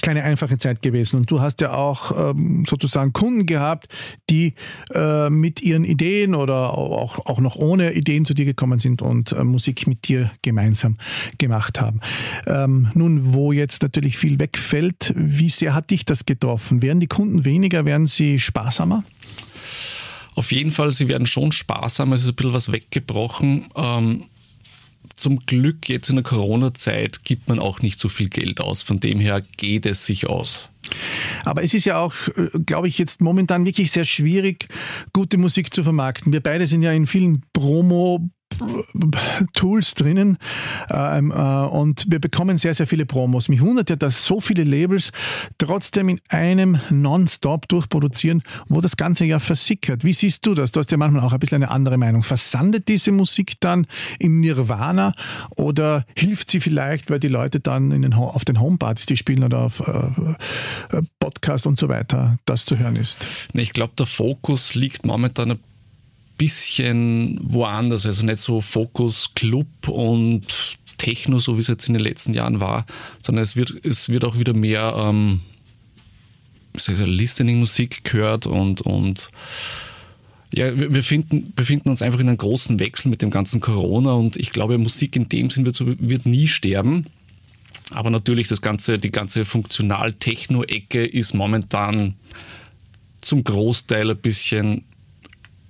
keine 0.01 0.23
einfache 0.23 0.57
Zeit 0.57 0.81
gewesen. 0.81 1.17
Und 1.17 1.29
du 1.29 1.41
hast 1.41 1.61
ja 1.61 1.73
auch 1.73 2.31
ähm, 2.31 2.65
sozusagen 2.67 3.13
Kunden 3.13 3.45
gehabt, 3.45 3.87
die 4.31 4.55
äh, 4.95 5.29
mit 5.29 5.61
ihren 5.61 5.85
Ideen 5.85 6.33
oder 6.33 6.75
auch, 6.75 7.39
noch 7.39 7.55
ohne 7.55 7.93
Ideen 7.93 8.25
zu 8.25 8.33
dir 8.33 8.45
gekommen 8.45 8.79
sind 8.79 9.03
und 9.03 9.31
äh, 9.33 9.43
Musik 9.43 9.85
mit 9.85 10.07
dir 10.07 10.31
gemeinsam 10.41 10.97
gemacht 11.37 11.79
haben. 11.79 11.99
Ähm, 12.47 12.89
nun, 12.95 13.35
wo 13.35 13.51
jetzt 13.51 13.83
natürlich 13.83 14.17
viel 14.17 14.39
wegfällt, 14.39 15.13
wie 15.15 15.49
sehr 15.49 15.75
hat 15.75 15.91
dich 15.91 16.03
das 16.03 16.25
getroffen? 16.25 16.81
Werden 16.81 16.99
die 16.99 17.07
Kunden 17.07 17.45
weniger? 17.45 17.85
Werden 17.85 18.07
sie 18.07 18.39
sparsamer? 18.39 19.03
Auf 20.33 20.51
jeden 20.51 20.71
Fall, 20.71 20.93
sie 20.93 21.07
werden 21.07 21.27
schon 21.27 21.51
sparsamer. 21.51 22.15
Es 22.15 22.23
ist 22.23 22.29
ein 22.29 22.35
bisschen 22.35 22.53
was 22.53 22.71
weggebrochen. 22.71 23.67
Ähm 23.75 24.25
zum 25.15 25.39
Glück 25.45 25.89
jetzt 25.89 26.09
in 26.09 26.15
der 26.15 26.23
Corona-Zeit 26.23 27.23
gibt 27.23 27.49
man 27.49 27.59
auch 27.59 27.81
nicht 27.81 27.99
so 27.99 28.09
viel 28.09 28.29
Geld 28.29 28.61
aus. 28.61 28.81
Von 28.81 28.99
dem 28.99 29.19
her 29.19 29.41
geht 29.57 29.85
es 29.85 30.05
sich 30.05 30.27
aus. 30.27 30.69
Aber 31.45 31.63
es 31.63 31.73
ist 31.73 31.85
ja 31.85 31.97
auch, 31.99 32.13
äh, 32.35 32.49
glaube 32.65 32.87
ich, 32.87 32.97
jetzt 32.97 33.21
momentan 33.21 33.65
wirklich 33.65 33.91
sehr 33.91 34.05
schwierig, 34.05 34.67
gute 35.13 35.37
Musik 35.37 35.73
zu 35.73 35.83
vermarkten. 35.83 36.33
Wir 36.33 36.41
beide 36.41 36.67
sind 36.67 36.81
ja 36.81 36.91
in 36.91 37.07
vielen 37.07 37.43
Promo- 37.53 38.29
Tools 39.53 39.93
drinnen 39.95 40.37
ähm, 40.89 41.31
äh, 41.31 41.35
und 41.35 42.05
wir 42.09 42.19
bekommen 42.19 42.57
sehr, 42.57 42.73
sehr 42.73 42.87
viele 42.87 43.05
Promos. 43.05 43.49
Mich 43.49 43.61
wundert 43.61 43.89
ja, 43.89 43.95
dass 43.95 44.23
so 44.23 44.41
viele 44.41 44.63
Labels 44.63 45.11
trotzdem 45.57 46.09
in 46.09 46.19
einem 46.29 46.79
Nonstop 46.89 47.67
durchproduzieren, 47.67 48.43
wo 48.67 48.81
das 48.81 48.97
Ganze 48.97 49.25
ja 49.25 49.39
versickert. 49.39 50.03
Wie 50.03 50.13
siehst 50.13 50.45
du 50.45 50.53
das? 50.53 50.71
Du 50.71 50.79
hast 50.79 50.91
ja 50.91 50.97
manchmal 50.97 51.23
auch 51.23 51.33
ein 51.33 51.39
bisschen 51.39 51.63
eine 51.63 51.71
andere 51.71 51.97
Meinung. 51.97 52.23
Versandet 52.23 52.87
diese 52.87 53.11
Musik 53.11 53.59
dann 53.59 53.87
im 54.19 54.41
Nirvana 54.41 55.13
oder 55.55 56.05
hilft 56.15 56.49
sie 56.49 56.59
vielleicht, 56.59 57.09
weil 57.09 57.19
die 57.19 57.27
Leute 57.27 57.59
dann 57.59 57.91
in 57.91 58.01
den, 58.01 58.13
auf 58.13 58.45
den 58.45 58.59
Homepartys, 58.59 59.05
die 59.05 59.17
spielen 59.17 59.43
oder 59.43 59.59
auf 59.59 59.79
äh, 59.81 60.97
äh, 60.97 61.01
Podcast 61.19 61.65
und 61.67 61.79
so 61.79 61.89
weiter, 61.89 62.37
das 62.45 62.65
zu 62.65 62.77
hören 62.77 62.95
ist? 62.95 63.47
Ich 63.53 63.73
glaube, 63.73 63.93
der 63.97 64.05
Fokus 64.05 64.75
liegt 64.75 65.05
momentan 65.05 65.51
ein 65.51 65.59
bisschen 66.37 67.39
woanders. 67.41 68.05
Also 68.05 68.25
nicht 68.25 68.39
so 68.39 68.61
Fokus 68.61 69.31
Club 69.35 69.87
und 69.87 70.77
Techno, 70.97 71.39
so 71.39 71.57
wie 71.57 71.61
es 71.61 71.67
jetzt 71.67 71.87
in 71.87 71.93
den 71.93 72.03
letzten 72.03 72.33
Jahren 72.33 72.59
war, 72.59 72.85
sondern 73.21 73.43
es 73.43 73.55
wird, 73.55 73.73
es 73.85 74.09
wird 74.09 74.23
auch 74.23 74.39
wieder 74.39 74.53
mehr 74.53 74.93
ähm, 74.97 75.41
Listening-Musik 76.87 78.03
gehört 78.03 78.47
und, 78.47 78.81
und 78.81 79.29
ja, 80.53 80.77
wir 80.77 81.03
finden, 81.03 81.51
befinden 81.55 81.89
uns 81.89 82.01
einfach 82.01 82.19
in 82.19 82.27
einem 82.27 82.37
großen 82.37 82.79
Wechsel 82.79 83.09
mit 83.09 83.21
dem 83.21 83.31
ganzen 83.31 83.59
Corona 83.59 84.13
und 84.13 84.37
ich 84.37 84.51
glaube, 84.51 84.77
Musik 84.77 85.15
in 85.15 85.27
dem 85.27 85.49
Sinn 85.49 85.65
wird, 85.65 85.79
wird 85.81 86.25
nie 86.25 86.47
sterben. 86.47 87.07
Aber 87.91 88.09
natürlich, 88.09 88.47
das 88.47 88.61
ganze, 88.61 88.97
die 88.97 89.11
ganze 89.11 89.45
Funktional-Techno-Ecke 89.45 91.05
ist 91.05 91.33
momentan 91.33 92.15
zum 93.21 93.43
Großteil 93.43 94.11
ein 94.11 94.17
bisschen 94.17 94.85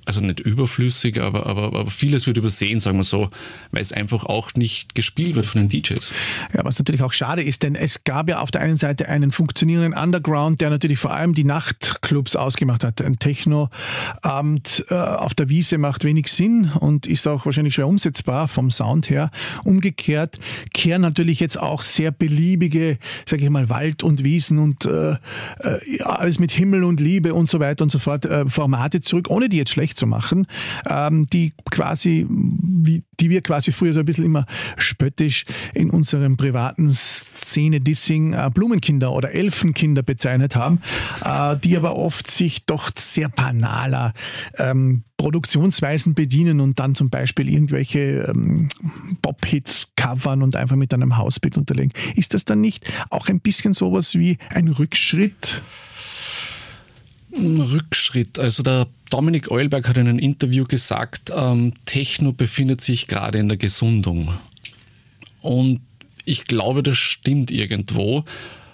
also 0.06 0.22
nicht 0.22 0.40
überflüssig, 0.40 1.22
aber, 1.22 1.46
aber, 1.46 1.64
aber 1.64 1.90
vieles 1.90 2.28
wird 2.28 2.38
übersehen, 2.38 2.80
sagen 2.80 2.98
wir 2.98 3.04
so, 3.04 3.30
weil 3.72 3.82
es 3.82 3.94
einfach 3.94 4.26
auch 4.26 4.54
nicht 4.56 4.96
gespielt 4.96 5.36
wird 5.36 5.46
von 5.46 5.62
den 5.62 5.70
DJs. 5.70 6.12
Ja, 6.56 6.66
was 6.66 6.78
natürlich 6.80 7.02
auch 7.02 7.14
schade 7.14 7.42
ist, 7.42 7.64
denn 7.64 7.76
es 7.76 8.04
gab 8.04 8.30
ja 8.30 8.40
auf 8.40 8.52
der 8.52 8.62
einen 8.62 8.78
Seite 8.78 9.08
einen 9.08 9.32
funktionierenden 9.32 9.94
Underground, 9.94 10.62
der 10.62 10.70
natürlich 10.70 11.00
vor 11.00 11.14
allem 11.14 11.34
die 11.34 11.44
Nachtclubs 11.44 12.36
ausgemacht 12.36 12.84
hat. 12.84 13.02
Ein 13.02 13.20
Techno-Abend 13.20 14.86
äh, 14.90 14.96
auf 14.96 15.34
der 15.34 15.50
Wiese 15.50 15.78
macht 15.78 16.04
wenig 16.04 16.28
Sinn 16.28 16.72
und 16.80 17.08
ist 17.08 17.28
auch 17.28 17.46
wahrscheinlich 17.46 17.76
schwer 17.76 17.88
umsetzbar 17.88 18.48
vom 18.48 18.72
Sound 18.72 19.10
her. 19.10 19.32
Umgekehrt 19.64 20.40
kehren 20.74 21.02
natürlich 21.02 21.40
jetzt 21.40 21.60
auch 21.60 21.82
sehr 21.82 22.12
beliebige, 22.12 22.98
sage 23.26 23.44
ich 23.44 23.50
mal, 23.50 23.70
Wald 23.70 24.04
und 24.04 24.24
Wiesen 24.24 24.60
und 24.60 24.86
äh, 24.86 25.12
äh, 25.12 25.18
alles 26.04 26.40
mit 26.40 26.52
Himmel 26.52 26.84
und 26.84 27.00
Liebe 27.00 27.34
und 27.34 27.48
so 27.48 27.60
weiter 27.60 27.84
und 27.84 27.92
so 27.92 28.00
fort 28.00 28.26
äh, 28.26 28.48
Formate 28.48 29.02
zurück, 29.02 29.30
ohne 29.30 29.50
die 29.50 29.58
jetzt 29.58 29.72
schlecht 29.72 29.93
zu 29.96 30.08
machen, 30.08 30.48
ähm, 30.90 31.28
die 31.32 31.54
quasi, 31.70 32.26
wie, 32.30 33.04
die 33.20 33.30
wir 33.30 33.42
quasi 33.42 33.72
früher 33.72 33.94
so 33.94 34.00
ein 34.00 34.06
bisschen 34.06 34.26
immer 34.26 34.46
spöttisch 34.78 35.46
in 35.74 35.90
unserem 35.90 36.38
privaten 36.38 36.90
Szene-Dissing 36.90 38.34
äh, 38.34 38.50
Blumenkinder 38.54 39.12
oder 39.12 39.32
Elfenkinder 39.32 40.04
bezeichnet 40.04 40.56
haben, 40.56 40.82
äh, 41.24 41.58
die 41.58 41.78
aber 41.78 41.96
oft 41.96 42.30
sich 42.30 42.66
doch 42.66 42.92
sehr 42.96 43.30
banaler 43.30 44.14
ähm, 44.58 45.04
Produktionsweisen 45.18 46.16
bedienen 46.16 46.60
und 46.60 46.80
dann 46.80 46.96
zum 46.96 47.10
Beispiel 47.10 47.50
irgendwelche 47.50 48.28
ähm, 48.30 48.68
Pop-Hits 49.22 49.94
covern 49.96 50.42
und 50.42 50.56
einfach 50.56 50.76
mit 50.76 50.94
einem 50.94 51.16
Hausbild 51.18 51.58
unterlegen. 51.58 51.94
Ist 52.16 52.34
das 52.34 52.46
dann 52.46 52.60
nicht 52.60 52.92
auch 53.10 53.30
ein 53.30 53.40
bisschen 53.40 53.74
sowas 53.74 54.16
wie 54.16 54.38
ein 54.54 54.68
Rückschritt? 54.68 55.62
Rückschritt. 57.36 58.40
Also 58.40 58.64
der 58.64 58.88
Dominik 59.10 59.52
Eulberg 59.52 59.88
hat 59.88 59.98
in 59.98 60.08
einem 60.08 60.20
Interview 60.20 60.66
gesagt, 60.66 61.32
ähm, 61.36 61.74
Techno 61.86 62.32
befindet 62.32 62.82
sich 62.82 63.08
gerade 63.08 63.40
in 63.40 63.48
der 63.48 63.58
Gesundung. 63.58 64.34
Und 65.42 65.82
ich 66.26 66.46
glaube, 66.46 66.84
das 66.84 66.98
stimmt 66.98 67.52
irgendwo, 67.52 68.24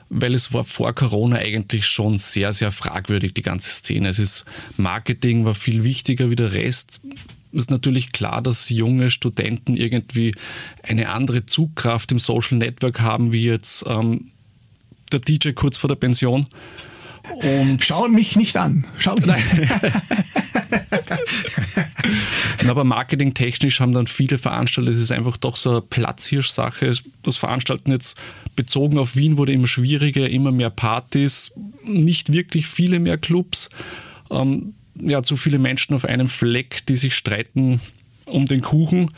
weil 0.09 0.33
es 0.33 0.53
war 0.53 0.63
vor 0.63 0.93
Corona 0.93 1.37
eigentlich 1.37 1.85
schon 1.85 2.17
sehr, 2.17 2.53
sehr 2.53 2.71
fragwürdig, 2.71 3.33
die 3.33 3.41
ganze 3.41 3.69
Szene. 3.69 4.09
Es 4.09 4.19
ist 4.19 4.45
Marketing 4.77 5.45
war 5.45 5.55
viel 5.55 5.83
wichtiger 5.83 6.29
wie 6.29 6.35
der 6.35 6.53
Rest. 6.53 6.99
Es 7.51 7.59
ist 7.59 7.71
natürlich 7.71 8.11
klar, 8.11 8.41
dass 8.41 8.69
junge 8.69 9.09
Studenten 9.09 9.75
irgendwie 9.75 10.35
eine 10.83 11.09
andere 11.09 11.45
Zugkraft 11.45 12.11
im 12.11 12.19
Social 12.19 12.57
Network 12.57 13.01
haben, 13.01 13.33
wie 13.33 13.45
jetzt 13.45 13.83
ähm, 13.87 14.31
der 15.11 15.19
DJ 15.19 15.51
kurz 15.51 15.77
vor 15.77 15.87
der 15.87 15.95
Pension. 15.95 16.45
Und 17.35 17.83
Schau 17.83 18.07
mich 18.07 18.35
nicht 18.35 18.57
an. 18.57 18.85
Schau 18.97 19.13
mich 19.15 19.27
nicht. 19.27 19.71
Aber 22.67 22.83
marketingtechnisch 22.83 23.79
haben 23.79 23.93
dann 23.93 24.07
viele 24.07 24.37
Veranstalter, 24.37 24.91
es 24.91 24.99
ist 24.99 25.11
einfach 25.11 25.37
doch 25.37 25.55
so 25.55 25.71
eine 25.71 25.81
Platzhirsch-Sache. 25.81 26.93
Das 27.23 27.37
Veranstalten 27.37 27.91
jetzt 27.91 28.17
bezogen 28.55 28.97
auf 28.97 29.15
Wien 29.15 29.37
wurde 29.37 29.53
immer 29.53 29.67
schwieriger, 29.67 30.29
immer 30.29 30.51
mehr 30.51 30.69
Partys, 30.69 31.51
nicht 31.83 32.33
wirklich 32.33 32.67
viele 32.67 32.99
mehr 32.99 33.17
Clubs. 33.17 33.69
Ähm, 34.29 34.73
ja, 35.01 35.23
zu 35.23 35.37
viele 35.37 35.57
Menschen 35.57 35.95
auf 35.95 36.05
einem 36.05 36.27
Fleck, 36.27 36.85
die 36.85 36.95
sich 36.95 37.15
streiten 37.15 37.79
um 38.25 38.45
den 38.45 38.61
Kuchen. 38.61 39.11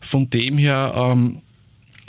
Von 0.00 0.30
dem 0.30 0.56
her 0.56 0.94
ähm, 0.96 1.42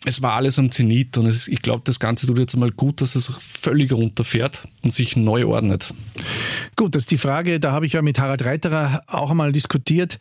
es 0.05 0.21
war 0.21 0.33
alles 0.33 0.57
am 0.57 0.71
Zenit 0.71 1.17
und 1.17 1.27
es, 1.27 1.47
ich 1.47 1.61
glaube, 1.61 1.81
das 1.83 1.99
Ganze 1.99 2.25
tut 2.25 2.39
jetzt 2.39 2.55
einmal 2.55 2.71
gut, 2.71 3.01
dass 3.01 3.15
es 3.15 3.31
völlig 3.39 3.91
runterfährt 3.91 4.63
und 4.81 4.91
sich 4.91 5.15
neu 5.15 5.45
ordnet. 5.45 5.93
Gut, 6.81 6.95
das 6.95 7.03
ist 7.03 7.11
die 7.11 7.19
Frage, 7.19 7.59
da 7.59 7.73
habe 7.73 7.85
ich 7.85 7.93
ja 7.93 8.01
mit 8.01 8.17
Harald 8.17 8.43
Reiterer 8.43 9.03
auch 9.05 9.29
einmal 9.29 9.51
diskutiert. 9.51 10.17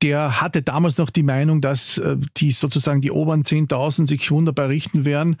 Der 0.00 0.40
hatte 0.40 0.62
damals 0.62 0.96
noch 0.96 1.10
die 1.10 1.24
Meinung, 1.24 1.60
dass 1.60 1.98
äh, 1.98 2.16
die 2.36 2.52
sozusagen 2.52 3.00
die 3.00 3.10
oberen 3.10 3.42
10.000 3.42 4.06
sich 4.06 4.30
wunderbar 4.30 4.68
richten 4.68 5.04
werden, 5.04 5.34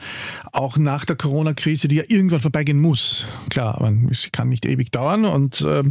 auch 0.50 0.76
nach 0.76 1.04
der 1.04 1.14
Corona-Krise, 1.14 1.86
die 1.86 1.94
ja 1.94 2.02
irgendwann 2.08 2.40
vorbeigehen 2.40 2.80
muss. 2.80 3.24
Klar, 3.50 3.88
es 4.10 4.30
kann 4.32 4.48
nicht 4.48 4.66
ewig 4.66 4.90
dauern 4.90 5.24
und 5.26 5.60
äh, 5.60 5.84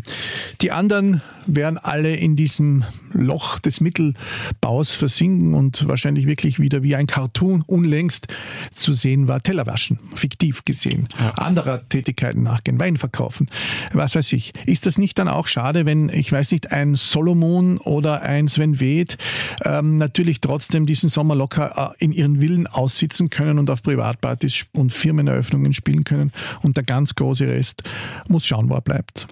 die 0.60 0.72
anderen 0.74 1.22
werden 1.46 1.78
alle 1.78 2.14
in 2.18 2.36
diesem 2.36 2.84
Loch 3.14 3.60
des 3.60 3.80
Mittelbaus 3.80 4.94
versinken 4.94 5.54
und 5.54 5.88
wahrscheinlich 5.88 6.28
wirklich 6.28 6.60
wieder 6.60 6.84
wie 6.84 6.98
ein 6.98 7.08
Cartoon 7.08 7.62
unlängst 7.62 8.28
zu 8.74 8.92
sehen 8.92 9.30
war, 9.30 9.42
Teller 9.42 9.66
waschen, 9.66 9.98
fiktiv 10.16 10.66
gesehen, 10.66 11.08
ja. 11.18 11.30
anderer 11.36 11.88
Tätigkeiten 11.88 12.44
nachgehen, 12.44 12.80
Wein 12.80 12.98
verkaufen, 12.98 13.48
was 13.94 14.16
weiß 14.16 14.34
ich. 14.34 14.52
Ist 14.74 14.88
das 14.88 14.98
nicht 14.98 15.20
dann 15.20 15.28
auch 15.28 15.46
schade, 15.46 15.86
wenn, 15.86 16.10
ich 16.10 16.32
weiß 16.32 16.50
nicht, 16.50 16.72
ein 16.72 16.96
Solomon 16.96 17.78
oder 17.78 18.24
ein 18.24 18.48
Sven 18.48 18.80
Weth 18.80 19.20
ähm, 19.64 20.00
natürlich 20.00 20.42
trotzdem 20.42 20.88
diesen 20.88 21.10
Sommer 21.10 21.36
locker 21.36 21.94
äh, 22.00 22.04
in 22.04 22.12
ihren 22.12 22.40
Villen 22.40 22.66
aussitzen 22.66 23.30
können 23.30 23.60
und 23.60 23.70
auf 23.70 23.84
Privatpartys 23.84 24.66
und 24.72 24.92
Firmeneröffnungen 24.92 25.74
spielen 25.74 26.06
können 26.06 26.32
und 26.64 26.76
der 26.76 26.84
ganz 26.84 27.14
große 27.14 27.46
Rest 27.46 27.84
muss 28.28 28.48
schauen, 28.48 28.68
wo 28.68 28.74
er 28.74 28.82
bleibt. 28.82 29.28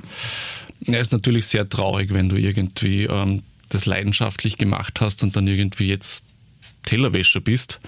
Ja, 0.81 1.00
ist 1.00 1.12
natürlich 1.12 1.48
sehr 1.48 1.67
traurig, 1.67 2.13
wenn 2.13 2.29
du 2.29 2.36
irgendwie 2.36 3.05
ähm, 3.05 3.41
das 3.69 3.88
leidenschaftlich 3.88 4.60
gemacht 4.60 5.01
hast 5.01 5.24
und 5.24 5.36
dann 5.36 5.48
irgendwie 5.48 5.88
jetzt 5.88 6.24
Tellerwäscher 6.83 7.41
bist. 7.41 7.79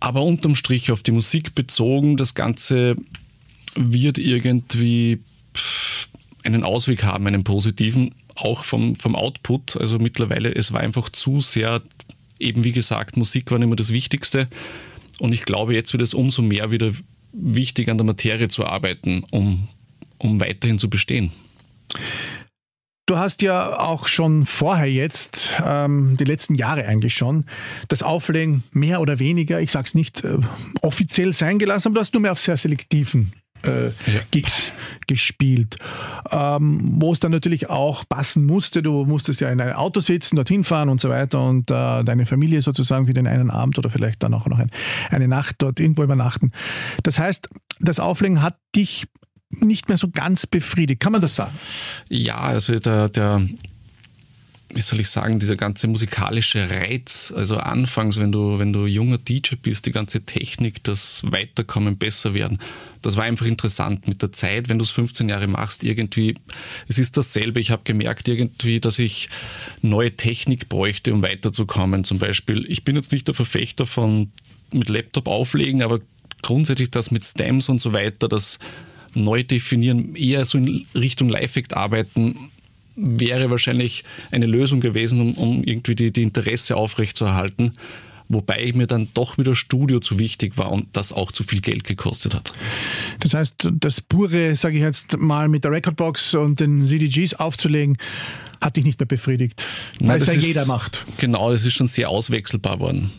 Aber 0.00 0.22
unterm 0.22 0.56
Strich 0.56 0.90
auf 0.90 1.04
die 1.04 1.12
Musik 1.12 1.54
bezogen, 1.54 2.16
das 2.16 2.34
Ganze 2.34 2.96
wird 3.76 4.18
irgendwie 4.18 5.20
einen 6.44 6.64
Ausweg 6.64 7.04
haben, 7.04 7.26
einen 7.26 7.44
positiven, 7.44 8.14
auch 8.34 8.64
vom, 8.64 8.96
vom 8.96 9.14
Output. 9.14 9.76
Also 9.76 9.98
mittlerweile, 9.98 10.54
es 10.54 10.72
war 10.72 10.80
einfach 10.80 11.08
zu 11.08 11.40
sehr, 11.40 11.82
eben 12.38 12.64
wie 12.64 12.72
gesagt, 12.72 13.16
Musik 13.16 13.50
war 13.50 13.60
immer 13.60 13.76
das 13.76 13.92
Wichtigste. 13.92 14.48
Und 15.18 15.32
ich 15.32 15.44
glaube, 15.44 15.74
jetzt 15.74 15.92
wird 15.92 16.02
es 16.02 16.14
umso 16.14 16.42
mehr 16.42 16.70
wieder 16.70 16.92
wichtig, 17.32 17.88
an 17.88 17.98
der 17.98 18.06
Materie 18.06 18.48
zu 18.48 18.66
arbeiten, 18.66 19.24
um, 19.30 19.68
um 20.18 20.40
weiterhin 20.40 20.78
zu 20.78 20.90
bestehen. 20.90 21.32
Du 23.06 23.18
hast 23.18 23.42
ja 23.42 23.78
auch 23.78 24.06
schon 24.06 24.46
vorher 24.46 24.90
jetzt, 24.90 25.50
ähm, 25.64 26.16
die 26.18 26.24
letzten 26.24 26.54
Jahre 26.54 26.86
eigentlich 26.86 27.14
schon, 27.14 27.46
das 27.88 28.02
Auflegen 28.02 28.62
mehr 28.72 29.00
oder 29.00 29.18
weniger, 29.18 29.60
ich 29.60 29.72
sag's 29.72 29.94
nicht 29.94 30.22
äh, 30.24 30.38
offiziell 30.82 31.32
sein 31.32 31.58
gelassen, 31.58 31.88
aber 31.88 31.96
du 31.96 32.00
hast 32.00 32.14
nur 32.14 32.22
mehr 32.22 32.32
auf 32.32 32.40
sehr 32.40 32.56
selektiven 32.56 33.32
äh, 33.64 33.86
ja. 33.86 34.20
Gigs 34.30 34.72
gespielt, 35.06 35.76
ähm, 36.30 36.94
wo 36.96 37.12
es 37.12 37.20
dann 37.20 37.32
natürlich 37.32 37.70
auch 37.70 38.08
passen 38.08 38.44
musste. 38.44 38.82
Du 38.82 39.04
musstest 39.04 39.40
ja 39.40 39.50
in 39.50 39.60
ein 39.60 39.72
Auto 39.72 40.00
sitzen, 40.00 40.36
dorthin 40.36 40.64
fahren 40.64 40.88
und 40.88 41.00
so 41.00 41.08
weiter 41.08 41.44
und 41.44 41.70
äh, 41.70 42.04
deine 42.04 42.26
Familie 42.26 42.62
sozusagen 42.62 43.06
für 43.06 43.12
den 43.12 43.26
einen 43.26 43.50
Abend 43.50 43.78
oder 43.78 43.90
vielleicht 43.90 44.22
dann 44.22 44.34
auch 44.34 44.46
noch 44.46 44.58
ein, 44.58 44.70
eine 45.10 45.28
Nacht 45.28 45.56
dort 45.58 45.80
irgendwo 45.80 46.02
übernachten. 46.02 46.52
Das 47.02 47.18
heißt, 47.18 47.48
das 47.80 48.00
Auflegen 48.00 48.42
hat 48.42 48.56
dich 48.74 49.06
nicht 49.60 49.88
mehr 49.88 49.98
so 49.98 50.08
ganz 50.10 50.46
befriedigt. 50.46 51.00
Kann 51.00 51.12
man 51.12 51.20
das 51.20 51.36
sagen? 51.36 51.52
Ja, 52.08 52.38
also 52.38 52.78
der, 52.78 53.08
der 53.08 53.46
wie 54.74 54.80
soll 54.80 55.00
ich 55.00 55.08
sagen, 55.08 55.38
dieser 55.38 55.56
ganze 55.56 55.86
musikalische 55.86 56.70
Reiz, 56.70 57.32
also 57.36 57.56
anfangs, 57.58 58.18
wenn 58.18 58.32
du, 58.32 58.58
wenn 58.58 58.72
du 58.72 58.86
junger 58.86 59.18
DJ 59.18 59.56
bist, 59.60 59.86
die 59.86 59.92
ganze 59.92 60.24
Technik, 60.24 60.82
das 60.84 61.22
Weiterkommen, 61.24 61.98
besser 61.98 62.34
werden, 62.34 62.58
das 63.02 63.16
war 63.16 63.24
einfach 63.24 63.46
interessant 63.46 64.08
mit 64.08 64.22
der 64.22 64.32
Zeit, 64.32 64.68
wenn 64.68 64.78
du 64.78 64.84
es 64.84 64.90
15 64.90 65.28
Jahre 65.28 65.46
machst, 65.46 65.84
irgendwie, 65.84 66.34
es 66.88 66.98
ist 66.98 67.16
dasselbe. 67.16 67.60
Ich 67.60 67.70
habe 67.70 67.82
gemerkt 67.84 68.28
irgendwie, 68.28 68.80
dass 68.80 68.98
ich 68.98 69.28
neue 69.82 70.16
Technik 70.16 70.68
bräuchte, 70.68 71.12
um 71.12 71.22
weiterzukommen. 71.22 72.04
Zum 72.04 72.18
Beispiel, 72.18 72.64
ich 72.68 72.84
bin 72.84 72.96
jetzt 72.96 73.12
nicht 73.12 73.26
der 73.26 73.34
Verfechter 73.34 73.86
von 73.86 74.30
mit 74.72 74.88
Laptop 74.88 75.28
auflegen, 75.28 75.82
aber 75.82 76.00
grundsätzlich 76.42 76.90
das 76.90 77.10
mit 77.10 77.24
Stems 77.24 77.68
und 77.68 77.80
so 77.80 77.92
weiter, 77.92 78.28
das 78.28 78.58
neu 79.14 79.42
definieren, 79.42 80.14
eher 80.14 80.44
so 80.44 80.58
in 80.58 80.86
Richtung 80.94 81.28
Live-Act 81.28 81.76
arbeiten, 81.76 82.50
wäre 82.96 83.50
wahrscheinlich 83.50 84.04
eine 84.30 84.46
Lösung 84.46 84.80
gewesen, 84.80 85.20
um, 85.20 85.34
um 85.34 85.64
irgendwie 85.64 85.94
die, 85.94 86.12
die 86.12 86.22
Interesse 86.22 86.76
aufrechtzuerhalten. 86.76 87.76
Wobei 88.28 88.72
mir 88.74 88.86
dann 88.86 89.08
doch 89.12 89.36
wieder 89.36 89.54
Studio 89.54 90.00
zu 90.00 90.18
wichtig 90.18 90.56
war 90.56 90.72
und 90.72 90.88
das 90.96 91.12
auch 91.12 91.32
zu 91.32 91.44
viel 91.44 91.60
Geld 91.60 91.84
gekostet 91.84 92.34
hat. 92.34 92.54
Das 93.20 93.34
heißt, 93.34 93.68
das 93.72 94.00
pure, 94.00 94.56
sage 94.56 94.76
ich 94.76 94.82
jetzt 94.82 95.18
mal, 95.18 95.48
mit 95.48 95.64
der 95.64 95.72
Recordbox 95.72 96.34
und 96.34 96.58
den 96.58 96.82
CDGs 96.82 97.34
aufzulegen, 97.34 97.98
hat 98.60 98.76
dich 98.76 98.84
nicht 98.84 98.98
mehr 98.98 99.06
befriedigt. 99.06 99.66
Weil 100.00 100.20
es 100.20 100.28
ja 100.28 100.34
jeder 100.34 100.64
macht. 100.66 101.04
Genau, 101.18 101.50
das 101.50 101.66
ist 101.66 101.74
schon 101.74 101.88
sehr 101.88 102.08
auswechselbar 102.08 102.80
worden. 102.80 103.10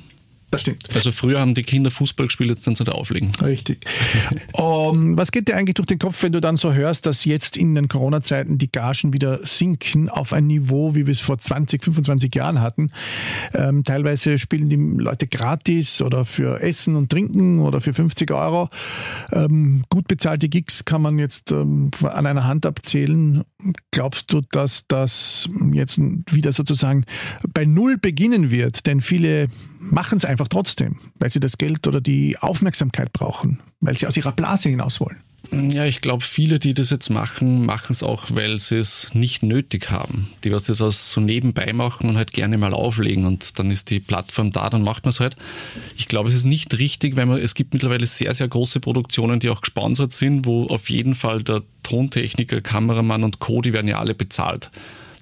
Das 0.54 0.62
stimmt. 0.62 0.88
Also 0.94 1.12
früher 1.12 1.40
haben 1.40 1.56
die 1.56 1.64
Kinder 1.64 1.90
Fußball 1.90 2.28
gespielt, 2.28 2.52
jetzt 2.52 2.64
sind 2.64 2.78
sie 2.78 2.84
da 2.84 2.92
auflegen. 2.92 3.32
Richtig. 3.42 3.88
um, 4.52 5.18
was 5.18 5.32
geht 5.32 5.48
dir 5.48 5.56
eigentlich 5.56 5.74
durch 5.74 5.88
den 5.88 5.98
Kopf, 5.98 6.22
wenn 6.22 6.32
du 6.32 6.42
dann 6.42 6.58
so 6.58 6.74
hörst, 6.74 7.08
dass 7.08 7.26
jetzt 7.26 7.58
in 7.58 7.74
den 7.74 7.88
Corona-Zeiten 7.88 8.60
die 8.60 8.72
Gagen 8.72 9.14
wieder 9.14 9.44
sinken 9.44 10.10
auf 10.10 10.32
ein 10.32 10.46
Niveau, 10.46 10.94
wie 10.94 11.08
wir 11.08 11.12
es 11.12 11.22
vor 11.22 11.40
20, 11.40 11.84
25 11.84 12.36
Jahren 12.36 12.62
hatten? 12.62 12.92
Ähm, 13.56 13.84
teilweise 13.84 14.38
spielen 14.38 14.70
die 14.70 14.76
Leute 14.76 15.26
gratis 15.26 16.04
oder 16.04 16.24
für 16.24 16.62
Essen 16.62 16.98
und 16.98 17.10
Trinken 17.10 17.58
oder 17.58 17.82
für 17.82 17.96
50 17.96 18.30
Euro. 18.30 18.70
Ähm, 19.32 19.86
gut 19.90 20.08
bezahlte 20.08 20.50
Gigs 20.50 20.86
kann 20.86 21.02
man 21.02 21.18
jetzt 21.18 21.52
ähm, 21.52 21.90
an 22.04 22.28
einer 22.28 22.44
Hand 22.44 22.68
abzählen. 22.68 23.44
Glaubst 23.90 24.32
du, 24.32 24.42
dass 24.52 24.86
das 24.88 25.50
jetzt 25.72 26.00
wieder 26.30 26.54
sozusagen 26.54 27.06
bei 27.52 27.66
Null 27.66 27.98
beginnen 27.98 28.52
wird? 28.52 28.86
Denn 28.86 29.02
viele 29.02 29.48
machen 29.92 30.18
es 30.18 30.26
einfach 30.26 30.48
trotzdem, 30.48 31.00
weil 31.20 31.32
sie 31.32 31.40
das 31.40 31.58
Geld 31.58 31.86
oder 31.88 32.02
die 32.02 32.38
Aufmerksamkeit 32.38 33.14
brauchen, 33.14 33.60
weil 33.80 33.98
sie 33.98 34.08
aus 34.08 34.18
ihrer 34.18 34.32
Blase 34.32 34.70
hinaus 34.70 35.00
wollen. 35.00 35.18
Ja, 35.52 35.86
ich 35.86 36.00
glaube, 36.00 36.24
viele, 36.24 36.58
die 36.58 36.74
das 36.74 36.90
jetzt 36.90 37.10
machen, 37.10 37.66
machen 37.66 37.92
es 37.92 38.02
auch, 38.02 38.28
weil 38.30 38.60
sie 38.60 38.78
es 38.78 39.10
nicht 39.14 39.44
nötig 39.44 39.92
haben. 39.92 40.30
Die, 40.44 40.52
was 40.54 40.66
das 40.66 40.82
aus 40.82 41.12
so 41.12 41.20
nebenbei 41.20 41.74
machen 41.74 42.10
und 42.10 42.18
halt 42.18 42.32
gerne 42.32 42.58
mal 42.58 42.74
auflegen 42.74 43.26
und 43.26 43.60
dann 43.60 43.70
ist 43.70 43.90
die 43.90 44.00
Plattform 44.00 44.52
da, 44.52 44.70
dann 44.70 44.84
macht 44.84 45.04
man 45.04 45.10
es 45.10 45.20
halt. 45.20 45.36
Ich 45.98 46.08
glaube, 46.08 46.30
es 46.30 46.36
ist 46.36 46.46
nicht 46.46 46.78
richtig, 46.78 47.18
weil 47.18 47.26
man, 47.26 47.40
es 47.40 47.56
gibt 47.56 47.74
mittlerweile 47.74 48.08
sehr, 48.08 48.34
sehr 48.34 48.48
große 48.48 48.80
Produktionen, 48.80 49.42
die 49.42 49.50
auch 49.50 49.62
gesponsert 49.62 50.14
sind, 50.14 50.46
wo 50.46 50.68
auf 50.68 50.90
jeden 50.90 51.14
Fall 51.14 51.44
der 51.44 51.62
Tontechniker, 51.84 52.62
Kameramann 52.62 53.26
und 53.26 53.40
Co., 53.40 53.62
die 53.62 53.74
werden 53.74 53.88
ja 53.90 54.00
alle 54.00 54.16
bezahlt. 54.16 54.72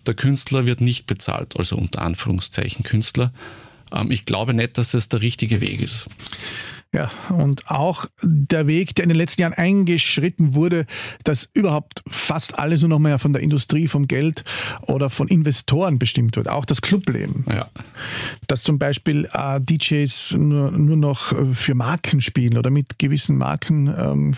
Der 0.06 0.14
Künstler 0.14 0.66
wird 0.66 0.82
nicht 0.82 1.08
bezahlt, 1.08 1.58
also 1.58 1.76
unter 1.76 2.04
Anführungszeichen 2.04 2.84
Künstler. 2.84 3.34
Ähm, 3.94 4.12
ich 4.12 4.26
glaube 4.26 4.54
nicht, 4.54 4.78
dass 4.78 4.92
das 4.92 5.10
der 5.10 5.22
richtige 5.22 5.62
Weg 5.62 5.82
ist. 5.82 6.08
Ja, 6.94 7.10
und 7.30 7.72
auch 7.72 8.06
der 8.22 8.68
Weg, 8.68 8.96
der 8.96 9.04
in 9.04 9.10
den 9.10 9.18
letzten 9.18 9.42
Jahren 9.42 9.54
eingeschritten 9.54 10.56
wurde, 10.56 10.86
dass 11.24 11.50
überhaupt 11.54 12.04
fast 12.10 12.60
alles 12.60 12.82
nur 12.82 12.90
noch 12.90 13.00
mehr 13.00 13.18
von 13.18 13.32
der 13.32 13.42
Industrie, 13.42 13.88
vom 13.88 14.08
Geld 14.08 14.44
oder 14.82 15.10
von 15.10 15.30
Investoren 15.30 16.00
bestimmt 16.00 16.36
wird. 16.36 16.50
Auch 16.50 16.66
das 16.66 16.82
Clubleben. 16.82 17.46
Ja. 17.50 17.70
Dass 18.48 18.64
zum 18.64 18.78
Beispiel 18.78 19.30
äh, 19.32 19.62
DJs 19.62 20.34
nur, 20.38 20.72
nur 20.72 20.98
noch 20.98 21.32
äh, 21.32 21.54
für 21.54 21.76
Marken 21.76 22.20
spielen 22.20 22.58
oder 22.58 22.70
mit 22.70 23.00
gewissen 23.00 23.38
Marken 23.38 23.88
ähm, 23.88 24.36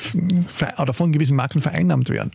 oder 0.78 0.94
von 0.94 1.12
gewissen 1.12 1.36
Marken 1.36 1.60
vereinnahmt 1.60 2.10
werden. 2.10 2.32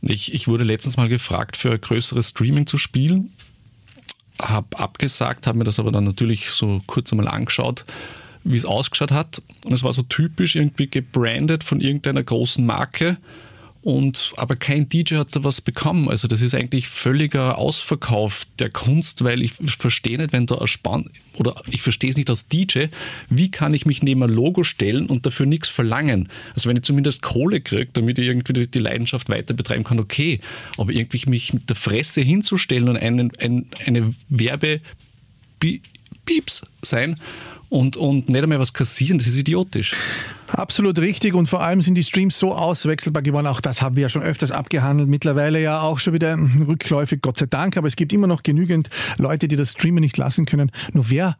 Ich, 0.00 0.34
ich 0.34 0.48
wurde 0.48 0.64
letztens 0.64 0.96
mal 0.96 1.08
gefragt, 1.08 1.56
für 1.56 1.78
größeres 1.78 2.30
Streaming 2.30 2.66
zu 2.66 2.78
spielen 2.78 3.30
habe 4.42 4.78
abgesagt, 4.78 5.46
habe 5.46 5.58
mir 5.58 5.64
das 5.64 5.78
aber 5.78 5.92
dann 5.92 6.04
natürlich 6.04 6.50
so 6.50 6.80
kurz 6.86 7.12
einmal 7.12 7.28
angeschaut, 7.28 7.84
wie 8.44 8.56
es 8.56 8.64
ausgeschaut 8.64 9.12
hat. 9.12 9.42
Und 9.64 9.72
es 9.72 9.82
war 9.82 9.92
so 9.92 10.02
typisch 10.02 10.56
irgendwie 10.56 10.88
gebrandet 10.88 11.64
von 11.64 11.80
irgendeiner 11.80 12.22
großen 12.22 12.64
Marke 12.64 13.18
und 13.82 14.32
aber 14.36 14.54
kein 14.54 14.88
DJ 14.88 15.16
hat 15.16 15.34
da 15.34 15.42
was 15.42 15.60
bekommen. 15.60 16.08
Also 16.08 16.28
das 16.28 16.40
ist 16.40 16.54
eigentlich 16.54 16.86
völliger 16.86 17.58
Ausverkauf 17.58 18.46
der 18.60 18.70
Kunst, 18.70 19.24
weil 19.24 19.42
ich 19.42 19.54
verstehe 19.54 20.18
nicht, 20.18 20.32
wenn 20.32 20.46
da 20.46 20.58
ein 20.58 20.68
Spann 20.68 21.10
oder 21.34 21.56
ich 21.68 21.82
verstehe 21.82 22.10
es 22.10 22.16
nicht 22.16 22.30
als 22.30 22.46
DJ, 22.46 22.86
wie 23.28 23.50
kann 23.50 23.74
ich 23.74 23.84
mich 23.84 24.02
neben 24.02 24.22
ein 24.22 24.30
Logo 24.30 24.62
stellen 24.62 25.06
und 25.06 25.26
dafür 25.26 25.46
nichts 25.46 25.68
verlangen? 25.68 26.28
Also 26.54 26.68
wenn 26.68 26.76
ich 26.76 26.84
zumindest 26.84 27.22
Kohle 27.22 27.60
kriege, 27.60 27.90
damit 27.92 28.18
ich 28.20 28.28
irgendwie 28.28 28.66
die 28.66 28.78
Leidenschaft 28.78 29.28
weiter 29.28 29.52
betreiben 29.52 29.82
kann, 29.82 29.98
okay. 29.98 30.40
Aber 30.78 30.92
irgendwie 30.92 31.28
mich 31.28 31.52
mit 31.52 31.68
der 31.68 31.76
Fresse 31.76 32.20
hinzustellen 32.20 32.88
und 32.88 32.96
einen, 32.96 33.32
ein, 33.38 33.66
eine 33.84 34.14
Werbe 34.28 34.80
Pieps 36.24 36.62
sein 36.82 37.18
und, 37.72 37.96
und 37.96 38.28
nicht 38.28 38.42
einmal 38.42 38.58
was 38.58 38.74
kassieren, 38.74 39.16
das 39.16 39.26
ist 39.26 39.38
idiotisch. 39.38 39.96
Absolut 40.48 40.98
richtig 40.98 41.32
und 41.32 41.46
vor 41.46 41.62
allem 41.62 41.80
sind 41.80 41.94
die 41.94 42.04
Streams 42.04 42.38
so 42.38 42.54
auswechselbar 42.54 43.22
geworden. 43.22 43.46
Auch 43.46 43.62
das 43.62 43.80
haben 43.80 43.96
wir 43.96 44.02
ja 44.02 44.08
schon 44.10 44.22
öfters 44.22 44.50
abgehandelt. 44.50 45.08
Mittlerweile 45.08 45.60
ja 45.60 45.80
auch 45.80 45.98
schon 45.98 46.12
wieder 46.12 46.38
rückläufig, 46.68 47.22
Gott 47.22 47.38
sei 47.38 47.46
Dank. 47.46 47.78
Aber 47.78 47.88
es 47.88 47.96
gibt 47.96 48.12
immer 48.12 48.26
noch 48.26 48.42
genügend 48.42 48.90
Leute, 49.16 49.48
die 49.48 49.56
das 49.56 49.72
Streamen 49.72 50.02
nicht 50.02 50.18
lassen 50.18 50.44
können. 50.44 50.70
Nur 50.92 51.08
wer 51.08 51.38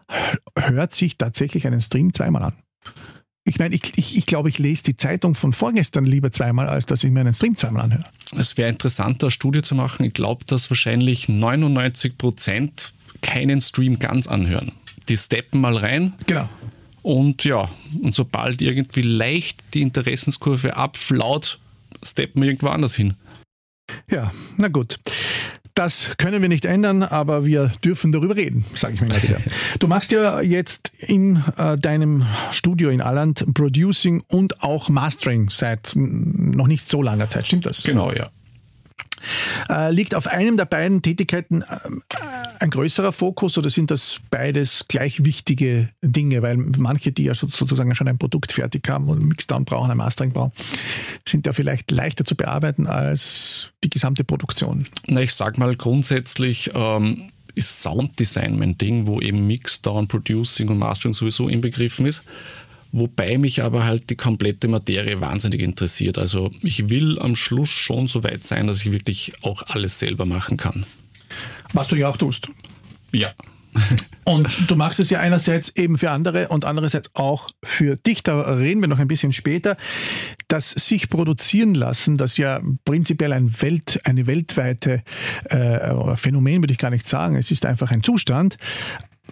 hört 0.58 0.94
sich 0.94 1.18
tatsächlich 1.18 1.66
einen 1.66 1.82
Stream 1.82 2.14
zweimal 2.14 2.44
an? 2.44 2.54
Ich 3.44 3.58
meine, 3.58 3.74
ich, 3.74 3.82
ich, 3.96 4.16
ich 4.16 4.24
glaube, 4.24 4.48
ich 4.48 4.58
lese 4.58 4.84
die 4.84 4.96
Zeitung 4.96 5.34
von 5.34 5.52
vorgestern 5.52 6.06
lieber 6.06 6.32
zweimal, 6.32 6.68
als 6.70 6.86
dass 6.86 7.04
ich 7.04 7.10
mir 7.10 7.20
einen 7.20 7.34
Stream 7.34 7.56
zweimal 7.56 7.82
anhöre. 7.82 8.04
Es 8.38 8.56
wäre 8.56 8.70
interessant, 8.70 9.22
eine 9.22 9.30
Studie 9.30 9.60
zu 9.60 9.74
machen. 9.74 10.06
Ich 10.06 10.14
glaube, 10.14 10.46
dass 10.46 10.70
wahrscheinlich 10.70 11.28
99 11.28 12.16
Prozent 12.16 12.94
keinen 13.20 13.60
Stream 13.60 13.98
ganz 13.98 14.26
anhören 14.28 14.72
die 15.12 15.18
steppen 15.18 15.61
mal 15.61 15.77
rein. 15.77 16.14
Genau. 16.27 16.48
Und 17.03 17.44
ja, 17.44 17.68
und 18.01 18.14
sobald 18.14 18.62
irgendwie 18.62 19.03
leicht 19.03 19.61
die 19.75 19.83
Interessenskurve 19.83 20.77
abflaut, 20.77 21.59
steppen 22.03 22.40
wir 22.40 22.48
irgendwo 22.48 22.68
anders 22.68 22.94
hin. 22.94 23.14
Ja, 24.11 24.33
na 24.57 24.68
gut. 24.68 24.98
Das 25.75 26.11
können 26.16 26.40
wir 26.40 26.48
nicht 26.48 26.64
ändern, 26.64 27.03
aber 27.03 27.44
wir 27.44 27.72
dürfen 27.85 28.12
darüber 28.12 28.37
reden, 28.37 28.64
sage 28.75 28.94
ich 28.94 29.01
mir 29.01 29.09
mal 29.09 29.22
wieder. 29.22 29.38
Du 29.79 29.87
machst 29.87 30.12
ja 30.12 30.40
jetzt 30.40 30.92
in 30.98 31.42
äh, 31.57 31.77
deinem 31.77 32.27
Studio 32.51 32.88
in 32.88 33.01
Alland 33.01 33.44
Producing 33.53 34.22
und 34.29 34.62
auch 34.62 34.88
Mastering 34.88 35.51
seit 35.51 35.92
noch 35.94 36.66
nicht 36.66 36.88
so 36.88 37.03
langer 37.03 37.29
Zeit, 37.29 37.46
stimmt 37.46 37.66
das? 37.66 37.83
Genau, 37.83 38.12
ja. 38.12 38.31
Äh, 39.68 39.92
liegt 39.92 40.14
auf 40.14 40.26
einem 40.26 40.56
der 40.56 40.64
beiden 40.64 41.02
Tätigkeiten 41.02 41.62
äh, 41.62 41.76
ein 42.61 42.70
größerer 42.70 43.12
Fokus 43.12 43.58
oder 43.58 43.70
sind 43.70 43.90
das 43.90 44.20
beides 44.30 44.87
gleich 44.88 45.24
wichtige 45.24 45.88
Dinge? 46.02 46.42
Weil 46.42 46.56
manche, 46.56 47.12
die 47.12 47.24
ja 47.24 47.35
sozusagen 47.35 47.94
schon 47.94 48.08
ein 48.08 48.18
Produkt 48.18 48.52
fertig 48.52 48.88
haben 48.88 49.08
und 49.08 49.24
Mixdown 49.24 49.64
brauchen, 49.64 49.90
ein 49.90 49.96
Mastering 49.96 50.32
brauchen, 50.32 50.52
sind 51.26 51.46
ja 51.46 51.52
vielleicht 51.52 51.90
leichter 51.90 52.24
zu 52.24 52.35
bearbeiten 52.35 52.87
als 52.87 53.70
die 53.85 53.90
gesamte 53.90 54.24
Produktion. 54.24 54.87
Na, 55.06 55.20
ich 55.22 55.35
sag 55.35 55.58
mal 55.58 55.74
grundsätzlich, 55.76 56.70
ähm, 56.74 57.30
ist 57.54 57.82
Sounddesign 57.82 58.58
mein 58.58 58.78
Ding, 58.78 59.06
wo 59.06 59.20
eben 59.20 59.46
Mixdown, 59.46 60.08
Producing 60.08 60.68
und 60.68 60.78
Mastering 60.78 61.12
sowieso 61.12 61.48
inbegriffen 61.48 62.06
ist. 62.06 62.22
Wobei 62.92 63.38
mich 63.38 63.62
aber 63.62 63.85
halt 63.85 64.11
die 64.11 64.16
komplette 64.16 64.68
Materie 64.68 65.20
wahnsinnig 65.20 65.61
interessiert. 65.61 66.18
Also 66.18 66.50
ich 66.62 66.88
will 66.90 67.18
am 67.18 67.35
Schluss 67.35 67.70
schon 67.70 68.07
so 68.07 68.22
weit 68.22 68.44
sein, 68.44 68.66
dass 68.66 68.85
ich 68.85 68.92
wirklich 68.92 69.33
auch 69.42 69.62
alles 69.68 69.98
selber 69.98 70.26
machen 70.26 70.59
kann. 70.59 70.85
Was 71.72 71.88
du 71.88 71.96
ja 71.96 72.09
auch 72.09 72.18
tust. 72.18 72.48
Ja, 73.12 73.33
Und 74.24 74.70
du 74.70 74.76
machst 74.76 75.00
es 75.00 75.11
ja 75.11 75.20
einerseits 75.20 75.70
eben 75.76 75.98
für 75.98 76.11
andere 76.11 76.48
und 76.48 76.64
andererseits 76.64 77.11
auch 77.14 77.48
für 77.62 77.96
dich. 77.96 78.22
Da 78.22 78.40
reden 78.40 78.81
wir 78.81 78.88
noch 78.88 78.98
ein 78.98 79.09
bisschen 79.09 79.33
später. 79.33 79.76
Das 80.48 80.70
sich 80.70 81.09
produzieren 81.09 81.74
lassen, 81.74 82.18
das 82.18 82.37
ja 82.37 82.61
prinzipiell 82.85 83.33
ein 83.33 83.61
Welt, 83.62 84.00
eine 84.05 84.26
weltweite 84.26 85.02
äh, 85.44 86.16
Phänomen, 86.16 86.62
würde 86.62 86.72
ich 86.72 86.78
gar 86.78 86.90
nicht 86.90 87.09
sagen. 87.09 87.37
Es 87.37 87.50
ist 87.50 87.66
einfach 87.66 87.90
ein 87.90 88.02
Zustand 88.02 88.57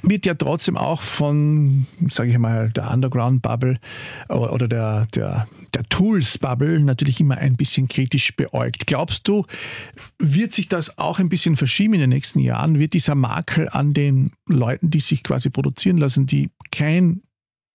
wird 0.02 0.24
ja 0.24 0.34
trotzdem 0.34 0.76
auch 0.76 1.02
von, 1.02 1.86
sage 2.08 2.30
ich 2.30 2.38
mal, 2.38 2.70
der 2.70 2.90
Underground-Bubble 2.90 3.78
oder 4.28 4.68
der, 4.68 5.06
der, 5.14 5.48
der 5.74 5.84
Tools-Bubble 5.88 6.80
natürlich 6.80 7.20
immer 7.20 7.36
ein 7.38 7.56
bisschen 7.56 7.88
kritisch 7.88 8.34
beäugt. 8.36 8.86
Glaubst 8.86 9.26
du, 9.26 9.46
wird 10.18 10.52
sich 10.52 10.68
das 10.68 10.98
auch 10.98 11.18
ein 11.18 11.28
bisschen 11.28 11.56
verschieben 11.56 11.94
in 11.94 12.00
den 12.00 12.10
nächsten 12.10 12.38
Jahren? 12.38 12.78
Wird 12.78 12.94
dieser 12.94 13.14
Makel 13.14 13.68
an 13.68 13.92
den 13.92 14.32
Leuten, 14.48 14.90
die 14.90 15.00
sich 15.00 15.22
quasi 15.22 15.50
produzieren 15.50 15.98
lassen, 15.98 16.26
die 16.26 16.50
kein 16.70 17.22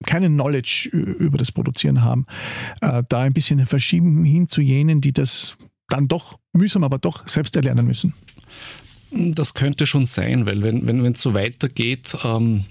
keinen 0.06 0.34
Knowledge 0.34 0.90
über 0.92 1.38
das 1.38 1.52
Produzieren 1.52 2.04
haben, 2.04 2.26
äh, 2.82 3.02
da 3.08 3.22
ein 3.22 3.34
bisschen 3.34 3.66
verschieben 3.66 4.26
hin 4.26 4.50
zu 4.50 4.62
jenen, 4.62 5.02
die 5.02 5.14
das 5.14 5.58
dann 5.88 6.08
doch 6.08 6.38
mühsam, 6.54 6.84
aber 6.84 6.98
doch 6.98 7.28
selbst 7.28 7.56
erlernen 7.56 7.88
müssen? 7.88 8.14
Das 9.12 9.54
könnte 9.54 9.86
schon 9.86 10.06
sein, 10.06 10.46
weil 10.46 10.62
wenn 10.62 10.86
wenn 10.86 11.06
es 11.06 11.22
so 11.22 11.34
weitergeht, 11.34 12.18
ähm, 12.24 12.66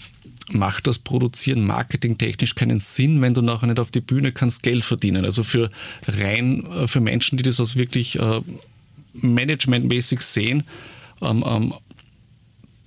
macht 0.51 0.87
das 0.87 0.99
Produzieren 0.99 1.65
marketingtechnisch 1.65 2.55
keinen 2.55 2.79
Sinn, 2.79 3.23
wenn 3.23 3.35
du 3.35 3.41
nachher 3.41 3.67
nicht 3.67 3.81
auf 3.81 3.91
die 3.91 4.01
Bühne 4.01 4.33
kannst 4.33 4.63
Geld 4.63 4.85
verdienen. 4.85 5.25
Also 5.25 5.43
für 5.43 5.71
rein 6.07 6.67
äh, 6.67 6.87
für 6.87 7.01
Menschen, 7.01 7.39
die 7.39 7.45
das 7.45 7.61
als 7.61 7.77
wirklich 7.77 8.19
äh, 8.19 8.41
managementmäßig 9.15 10.21
sehen, 10.21 10.65
ähm, 11.23 11.45
ähm, 11.47 11.75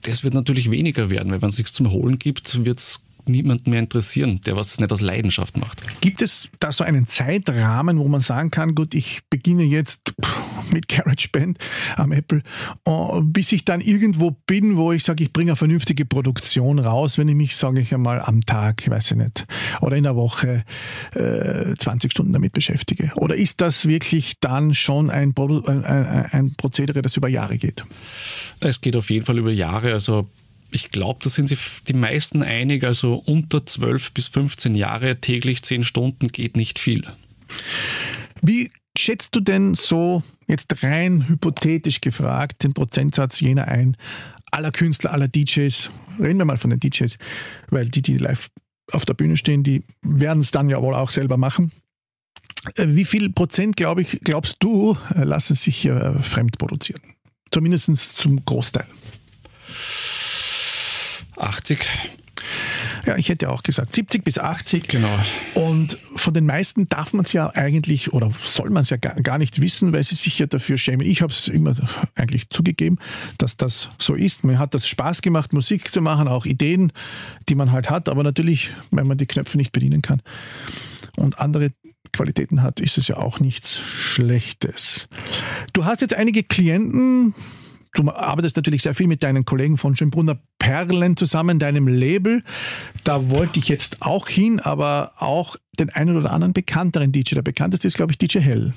das 0.03 0.23
wird 0.23 0.33
natürlich 0.33 0.71
weniger 0.71 1.09
werden, 1.09 1.31
weil 1.31 1.41
wenn 1.41 1.49
es 1.49 1.57
sich 1.57 1.67
zum 1.67 1.91
Holen 1.91 2.19
gibt, 2.19 2.63
wird 2.65 2.79
es 2.79 3.01
niemand 3.29 3.67
mehr 3.67 3.79
interessieren, 3.79 4.41
der 4.45 4.55
was 4.55 4.79
nicht 4.79 4.91
aus 4.91 5.01
Leidenschaft 5.01 5.57
macht. 5.57 5.81
Gibt 6.01 6.21
es 6.21 6.49
da 6.59 6.71
so 6.71 6.83
einen 6.83 7.07
Zeitrahmen, 7.07 7.99
wo 7.99 8.07
man 8.07 8.21
sagen 8.21 8.51
kann, 8.51 8.75
gut, 8.75 8.93
ich 8.93 9.21
beginne 9.29 9.63
jetzt 9.63 10.13
mit 10.71 10.87
GarageBand 10.87 11.57
am 11.95 12.11
Apple, 12.11 12.43
äh, 12.85 13.21
bis 13.21 13.51
ich 13.51 13.65
dann 13.65 13.81
irgendwo 13.81 14.31
bin, 14.31 14.77
wo 14.77 14.91
ich 14.91 15.03
sage, 15.03 15.23
ich 15.23 15.33
bringe 15.33 15.51
eine 15.51 15.55
vernünftige 15.55 16.05
Produktion 16.05 16.79
raus, 16.79 17.17
wenn 17.17 17.27
ich 17.29 17.35
mich, 17.35 17.55
sage 17.55 17.79
ich 17.81 17.93
einmal, 17.93 18.21
am 18.21 18.41
Tag, 18.41 18.89
weiß 18.89 19.11
ich 19.11 19.17
nicht, 19.17 19.45
oder 19.81 19.95
in 19.95 20.03
der 20.03 20.15
Woche 20.15 20.63
äh, 21.13 21.75
20 21.77 22.11
Stunden 22.11 22.33
damit 22.33 22.53
beschäftige? 22.53 23.11
Oder 23.15 23.35
ist 23.35 23.61
das 23.61 23.87
wirklich 23.87 24.39
dann 24.39 24.73
schon 24.73 25.09
ein, 25.09 25.33
ein, 25.37 25.85
ein 25.85 26.55
Prozedere, 26.55 27.01
das 27.01 27.17
über 27.17 27.27
Jahre 27.27 27.57
geht? 27.57 27.83
Es 28.59 28.81
geht 28.81 28.95
auf 28.95 29.09
jeden 29.09 29.25
Fall 29.25 29.37
über 29.37 29.51
Jahre. 29.51 29.93
Also 29.93 30.27
ich 30.71 30.91
glaube, 30.91 31.19
da 31.23 31.29
sind 31.29 31.47
sich 31.47 31.59
die 31.87 31.93
meisten 31.93 32.43
einig, 32.43 32.83
also 32.83 33.15
unter 33.15 33.65
12 33.65 34.11
bis 34.11 34.27
15 34.27 34.75
Jahre 34.75 35.19
täglich 35.19 35.63
10 35.63 35.83
Stunden 35.83 36.27
geht 36.29 36.57
nicht 36.57 36.79
viel. 36.79 37.05
Wie 38.41 38.71
schätzt 38.97 39.35
du 39.35 39.39
denn 39.39 39.75
so, 39.75 40.23
jetzt 40.47 40.83
rein 40.83 41.27
hypothetisch 41.27 42.01
gefragt, 42.01 42.63
den 42.63 42.73
Prozentsatz 42.73 43.39
jener 43.39 43.67
ein, 43.67 43.97
aller 44.51 44.71
Künstler, 44.71 45.11
aller 45.11 45.27
DJs, 45.27 45.89
reden 46.19 46.37
wir 46.39 46.45
mal 46.45 46.57
von 46.57 46.69
den 46.69 46.79
DJs, 46.79 47.17
weil 47.69 47.89
die, 47.89 48.01
die 48.01 48.17
live 48.17 48.49
auf 48.91 49.05
der 49.05 49.13
Bühne 49.13 49.37
stehen, 49.37 49.63
die 49.63 49.83
werden 50.01 50.39
es 50.39 50.51
dann 50.51 50.69
ja 50.69 50.81
wohl 50.81 50.95
auch 50.95 51.09
selber 51.09 51.37
machen. 51.37 51.71
Äh, 52.75 52.87
wie 52.89 53.05
viel 53.05 53.31
Prozent, 53.31 53.75
glaube 53.75 54.01
ich, 54.01 54.19
glaubst 54.23 54.57
du, 54.59 54.97
lassen 55.13 55.55
sich 55.55 55.85
äh, 55.85 56.13
fremd 56.19 56.57
produzieren? 56.57 57.01
Zumindest 57.51 57.95
zum 58.17 58.43
Großteil. 58.43 58.87
80. 61.37 61.79
Ja, 63.05 63.15
ich 63.15 63.29
hätte 63.29 63.49
auch 63.49 63.63
gesagt 63.63 63.93
70 63.93 64.23
bis 64.23 64.37
80. 64.37 64.87
Genau. 64.87 65.17
Und 65.53 65.97
von 66.15 66.33
den 66.33 66.45
meisten 66.45 66.89
darf 66.89 67.13
man 67.13 67.25
es 67.25 67.33
ja 67.33 67.49
eigentlich 67.53 68.13
oder 68.13 68.29
soll 68.43 68.69
man 68.69 68.83
es 68.83 68.89
ja 68.89 68.97
gar 68.97 69.37
nicht 69.37 69.61
wissen, 69.61 69.93
weil 69.93 70.03
sie 70.03 70.15
sich 70.15 70.39
ja 70.39 70.45
dafür 70.45 70.77
schämen. 70.77 71.05
Ich 71.05 71.21
habe 71.21 71.31
es 71.31 71.47
immer 71.47 71.75
eigentlich 72.15 72.49
zugegeben, 72.49 72.97
dass 73.37 73.57
das 73.57 73.89
so 73.97 74.13
ist. 74.13 74.43
Mir 74.43 74.59
hat 74.59 74.73
das 74.73 74.87
Spaß 74.87 75.21
gemacht, 75.21 75.53
Musik 75.53 75.91
zu 75.91 76.01
machen, 76.01 76.27
auch 76.27 76.45
Ideen, 76.45 76.91
die 77.49 77.55
man 77.55 77.71
halt 77.71 77.89
hat. 77.89 78.09
Aber 78.09 78.23
natürlich, 78.23 78.71
wenn 78.91 79.07
man 79.07 79.17
die 79.17 79.27
Knöpfe 79.27 79.57
nicht 79.57 79.71
bedienen 79.71 80.01
kann 80.01 80.21
und 81.15 81.39
andere 81.39 81.71
Qualitäten 82.13 82.61
hat, 82.61 82.79
ist 82.79 82.97
es 82.97 83.07
ja 83.07 83.17
auch 83.17 83.39
nichts 83.39 83.81
Schlechtes. 83.99 85.07
Du 85.73 85.85
hast 85.85 86.01
jetzt 86.01 86.13
einige 86.13 86.43
Klienten, 86.43 87.33
Du 87.97 88.11
arbeitest 88.11 88.55
natürlich 88.57 88.83
sehr 88.83 88.93
viel 88.93 89.07
mit 89.07 89.23
deinen 89.23 89.43
Kollegen 89.43 89.75
von 89.75 89.95
Schönbrunner 89.95 90.37
Perlen 90.59 91.17
zusammen, 91.17 91.57
deinem 91.57 91.87
Label. 91.87 92.43
Da 93.03 93.31
wollte 93.31 93.57
ich 93.57 93.69
jetzt 93.69 94.03
auch 94.03 94.27
hin, 94.27 94.59
aber 94.59 95.13
auch 95.17 95.55
den 95.79 95.89
einen 95.89 96.15
oder 96.15 96.31
anderen 96.31 96.53
bekannteren 96.53 97.11
DJ. 97.11 97.33
Der 97.33 97.41
bekannteste 97.41 97.87
ist, 97.87 97.95
glaube 97.95 98.11
ich, 98.11 98.19
DJ 98.19 98.37
Hell. 98.37 98.73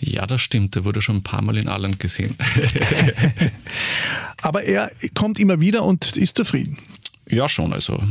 Ja, 0.00 0.26
das 0.26 0.40
stimmt. 0.40 0.76
Der 0.76 0.86
wurde 0.86 1.02
schon 1.02 1.16
ein 1.16 1.22
paar 1.22 1.42
Mal 1.42 1.58
in 1.58 1.68
Allen 1.68 1.98
gesehen. 1.98 2.36
aber 4.42 4.62
er 4.62 4.92
kommt 5.14 5.38
immer 5.38 5.60
wieder 5.60 5.84
und 5.84 6.16
ist 6.16 6.38
zufrieden. 6.38 6.78
Ja, 7.28 7.50
schon. 7.50 7.74
Also 7.74 8.02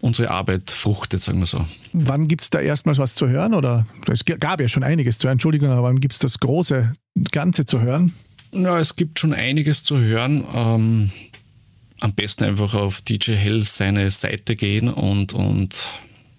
unsere 0.00 0.32
Arbeit 0.32 0.72
fruchtet, 0.72 1.20
sagen 1.20 1.38
wir 1.38 1.46
so. 1.46 1.64
Wann 1.92 2.26
gibt 2.26 2.42
es 2.42 2.50
da 2.50 2.58
erstmals 2.58 2.98
was 2.98 3.14
zu 3.14 3.28
hören? 3.28 3.54
Oder 3.54 3.86
es 4.10 4.24
gab 4.24 4.60
ja 4.60 4.66
schon 4.66 4.82
einiges 4.82 5.18
zu 5.18 5.28
hören, 5.28 5.34
Entschuldigung, 5.34 5.68
aber 5.68 5.84
wann 5.84 6.00
gibt 6.00 6.14
es 6.14 6.18
das 6.18 6.40
große 6.40 6.92
Ganze 7.30 7.66
zu 7.66 7.80
hören? 7.80 8.14
Ja, 8.62 8.80
es 8.80 8.96
gibt 8.96 9.18
schon 9.18 9.34
einiges 9.34 9.82
zu 9.82 9.98
hören. 9.98 10.44
Ähm, 10.54 11.10
am 12.00 12.14
besten 12.14 12.44
einfach 12.44 12.74
auf 12.74 13.00
DJ 13.02 13.32
Hell 13.32 13.64
seine 13.64 14.10
Seite 14.10 14.56
gehen 14.56 14.88
und, 14.88 15.34
und 15.34 15.84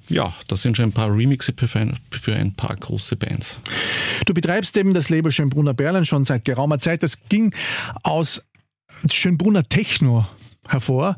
ja, 0.08 0.34
da 0.47 0.56
sind 0.56 0.77
schon 0.77 0.86
ein 0.86 0.93
paar 0.93 1.13
Remixe 1.13 1.53
für 1.58 2.36
ein 2.36 2.53
paar 2.53 2.75
große 2.75 3.15
Bands. 3.17 3.60
Du 4.25 4.34
betreibst 4.34 4.77
eben 4.77 4.93
das 4.93 5.10
Label 5.10 5.32
Schönbrunner 5.32 5.73
Berlin 5.73 6.06
schon 6.06 6.25
seit 6.25 6.45
geraumer 6.45 6.80
Zeit. 6.80 7.03
Das 7.03 7.17
ging 7.30 7.53
aus 8.03 8.41
Schönbrunner 9.12 9.67
Techno 9.67 10.27
hervor 10.67 11.17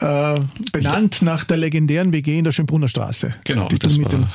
äh, 0.00 0.40
benannt 0.72 1.20
ja. 1.20 1.24
nach 1.26 1.44
der 1.44 1.56
legendären 1.56 2.12
WG 2.12 2.38
in 2.38 2.44
der 2.44 2.52
Schönbrunner 2.52 2.88
Straße. 2.88 3.34
Genau. 3.44 3.68
Die 3.68 3.78
du 3.78 3.88
mit 3.98 4.12
dem 4.12 4.26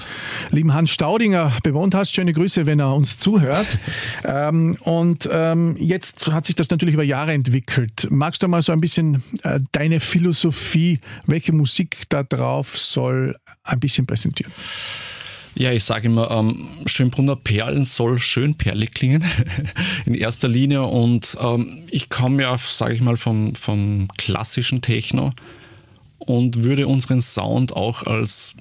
lieben 0.52 0.74
Hans 0.74 0.92
Staudinger 0.92 1.52
bewohnt 1.64 1.96
hast. 1.96 2.14
Schöne 2.14 2.34
Grüße, 2.34 2.66
wenn 2.66 2.80
er 2.80 2.94
uns 2.94 3.20
zuhört. 3.20 3.68
ähm, 4.24 4.78
und 4.82 5.28
ähm, 5.32 5.76
jetzt 5.80 6.32
hat 6.32 6.46
sich 6.46 6.56
das 6.56 6.70
natürlich 6.70 6.94
über 6.94 7.04
Jahre 7.04 7.34
entwickelt. 7.34 8.08
Magst 8.10 8.44
du 8.44 8.48
mal 8.48 8.62
so 8.62 8.72
ein 8.72 8.82
bisschen 8.82 9.24
äh, 9.44 9.60
deine 9.72 10.00
Philosophie, 10.00 11.00
welche 11.26 11.52
Musik 11.52 12.04
da 12.10 12.24
drauf 12.24 12.78
soll, 12.78 13.36
ein 13.64 13.80
bisschen 13.80 14.06
präsentieren? 14.06 14.54
Ja, 15.58 15.72
ich 15.72 15.86
sage 15.86 16.08
immer, 16.08 16.30
ähm, 16.32 16.68
Schönbrunner 16.86 17.38
Perlen 17.38 17.86
soll 17.86 18.20
schön 18.20 18.56
perlig 18.56 18.92
klingen, 18.94 19.24
in 20.06 20.14
erster 20.14 20.50
Linie. 20.50 20.84
Und 20.84 21.38
ähm, 21.42 21.84
ich 21.90 22.10
komme 22.10 22.44
ja, 22.44 22.58
sage 22.58 22.94
ich 22.94 23.02
mal, 23.02 23.16
vom, 23.16 23.56
vom 23.56 24.10
klassischen 24.18 24.82
Techno 24.82 25.32
und 26.20 26.64
würde 26.64 26.88
unseren 26.88 27.22
Sound 27.22 27.74
auch 27.74 28.04
als 28.04 28.56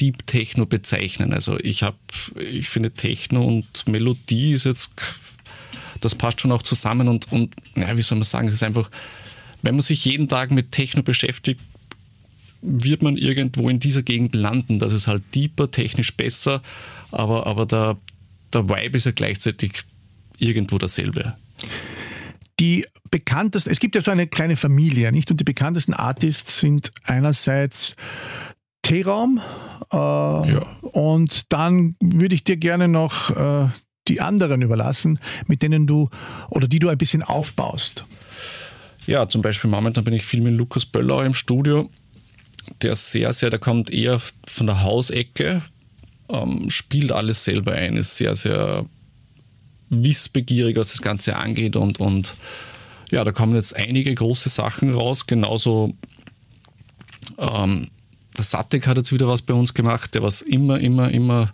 Deep 0.00 0.26
Techno 0.26 0.66
bezeichnen. 0.66 1.32
Also 1.32 1.58
ich 1.60 1.84
habe, 1.84 1.96
ich 2.36 2.68
finde 2.68 2.90
Techno 2.90 3.44
und 3.44 3.86
Melodie 3.86 4.52
ist 4.52 4.64
jetzt, 4.64 4.90
das 6.00 6.16
passt 6.16 6.40
schon 6.40 6.50
auch 6.50 6.62
zusammen 6.62 7.06
und, 7.06 7.30
und 7.30 7.54
ja, 7.76 7.96
wie 7.96 8.02
soll 8.02 8.18
man 8.18 8.24
sagen, 8.24 8.48
es 8.48 8.54
ist 8.54 8.62
einfach, 8.62 8.90
wenn 9.62 9.74
man 9.74 9.82
sich 9.82 10.04
jeden 10.04 10.26
Tag 10.26 10.50
mit 10.50 10.72
Techno 10.72 11.02
beschäftigt, 11.02 11.60
wird 12.62 13.02
man 13.02 13.16
irgendwo 13.16 13.68
in 13.68 13.80
dieser 13.80 14.02
Gegend 14.02 14.34
landen. 14.34 14.78
Das 14.78 14.92
ist 14.92 15.06
halt 15.06 15.22
deeper, 15.34 15.70
technisch 15.70 16.16
besser, 16.16 16.62
aber, 17.10 17.46
aber 17.46 17.66
der, 17.66 17.96
der 18.52 18.68
Vibe 18.68 18.96
ist 18.96 19.06
ja 19.06 19.12
gleichzeitig 19.12 19.84
irgendwo 20.38 20.78
dasselbe. 20.78 21.34
Die 22.58 22.86
bekanntesten, 23.10 23.70
es 23.70 23.80
gibt 23.80 23.94
ja 23.94 24.02
so 24.02 24.10
eine 24.10 24.26
kleine 24.26 24.56
Familie, 24.56 25.12
nicht? 25.12 25.30
Und 25.30 25.40
die 25.40 25.44
bekanntesten 25.44 25.94
Artists 25.94 26.60
sind 26.60 26.92
einerseits 27.04 27.96
T-Raum 28.82 29.40
äh, 29.92 29.96
ja. 29.96 30.62
und 30.82 31.52
dann 31.52 31.96
würde 32.00 32.34
ich 32.34 32.44
dir 32.44 32.56
gerne 32.56 32.88
noch 32.88 33.30
äh, 33.30 33.68
die 34.08 34.20
anderen 34.20 34.62
überlassen, 34.62 35.20
mit 35.46 35.62
denen 35.62 35.86
du 35.86 36.10
oder 36.50 36.68
die 36.68 36.78
du 36.78 36.88
ein 36.88 36.98
bisschen 36.98 37.22
aufbaust. 37.22 38.04
Ja, 39.06 39.28
zum 39.28 39.42
Beispiel 39.42 39.70
momentan 39.70 40.04
bin 40.04 40.14
ich 40.14 40.24
viel 40.24 40.40
mit 40.40 40.54
Lukas 40.54 40.86
Böller 40.86 41.24
im 41.24 41.34
Studio 41.34 41.90
der 42.82 42.96
sehr, 42.96 43.32
sehr, 43.32 43.50
der 43.50 43.58
kommt 43.58 43.90
eher 43.90 44.20
von 44.46 44.66
der 44.66 44.82
Hausecke, 44.82 45.62
ähm, 46.28 46.70
spielt 46.70 47.12
alles 47.12 47.44
selber 47.44 47.72
ein, 47.72 47.96
ist 47.96 48.16
sehr, 48.16 48.34
sehr 48.36 48.86
wissbegierig, 49.88 50.76
was 50.76 50.92
das 50.92 51.02
Ganze 51.02 51.36
angeht 51.36 51.76
und, 51.76 52.00
und 52.00 52.34
ja, 53.10 53.24
da 53.24 53.32
kommen 53.32 53.56
jetzt 53.56 53.74
einige 53.74 54.14
große 54.14 54.48
Sachen 54.48 54.94
raus, 54.94 55.26
genauso 55.26 55.94
ähm, 57.38 57.88
der 58.36 58.44
Satek 58.44 58.86
hat 58.86 58.96
jetzt 58.96 59.12
wieder 59.12 59.26
was 59.28 59.42
bei 59.42 59.54
uns 59.54 59.74
gemacht, 59.74 60.14
der 60.14 60.22
was 60.22 60.42
immer, 60.42 60.78
immer, 60.78 61.10
immer 61.10 61.52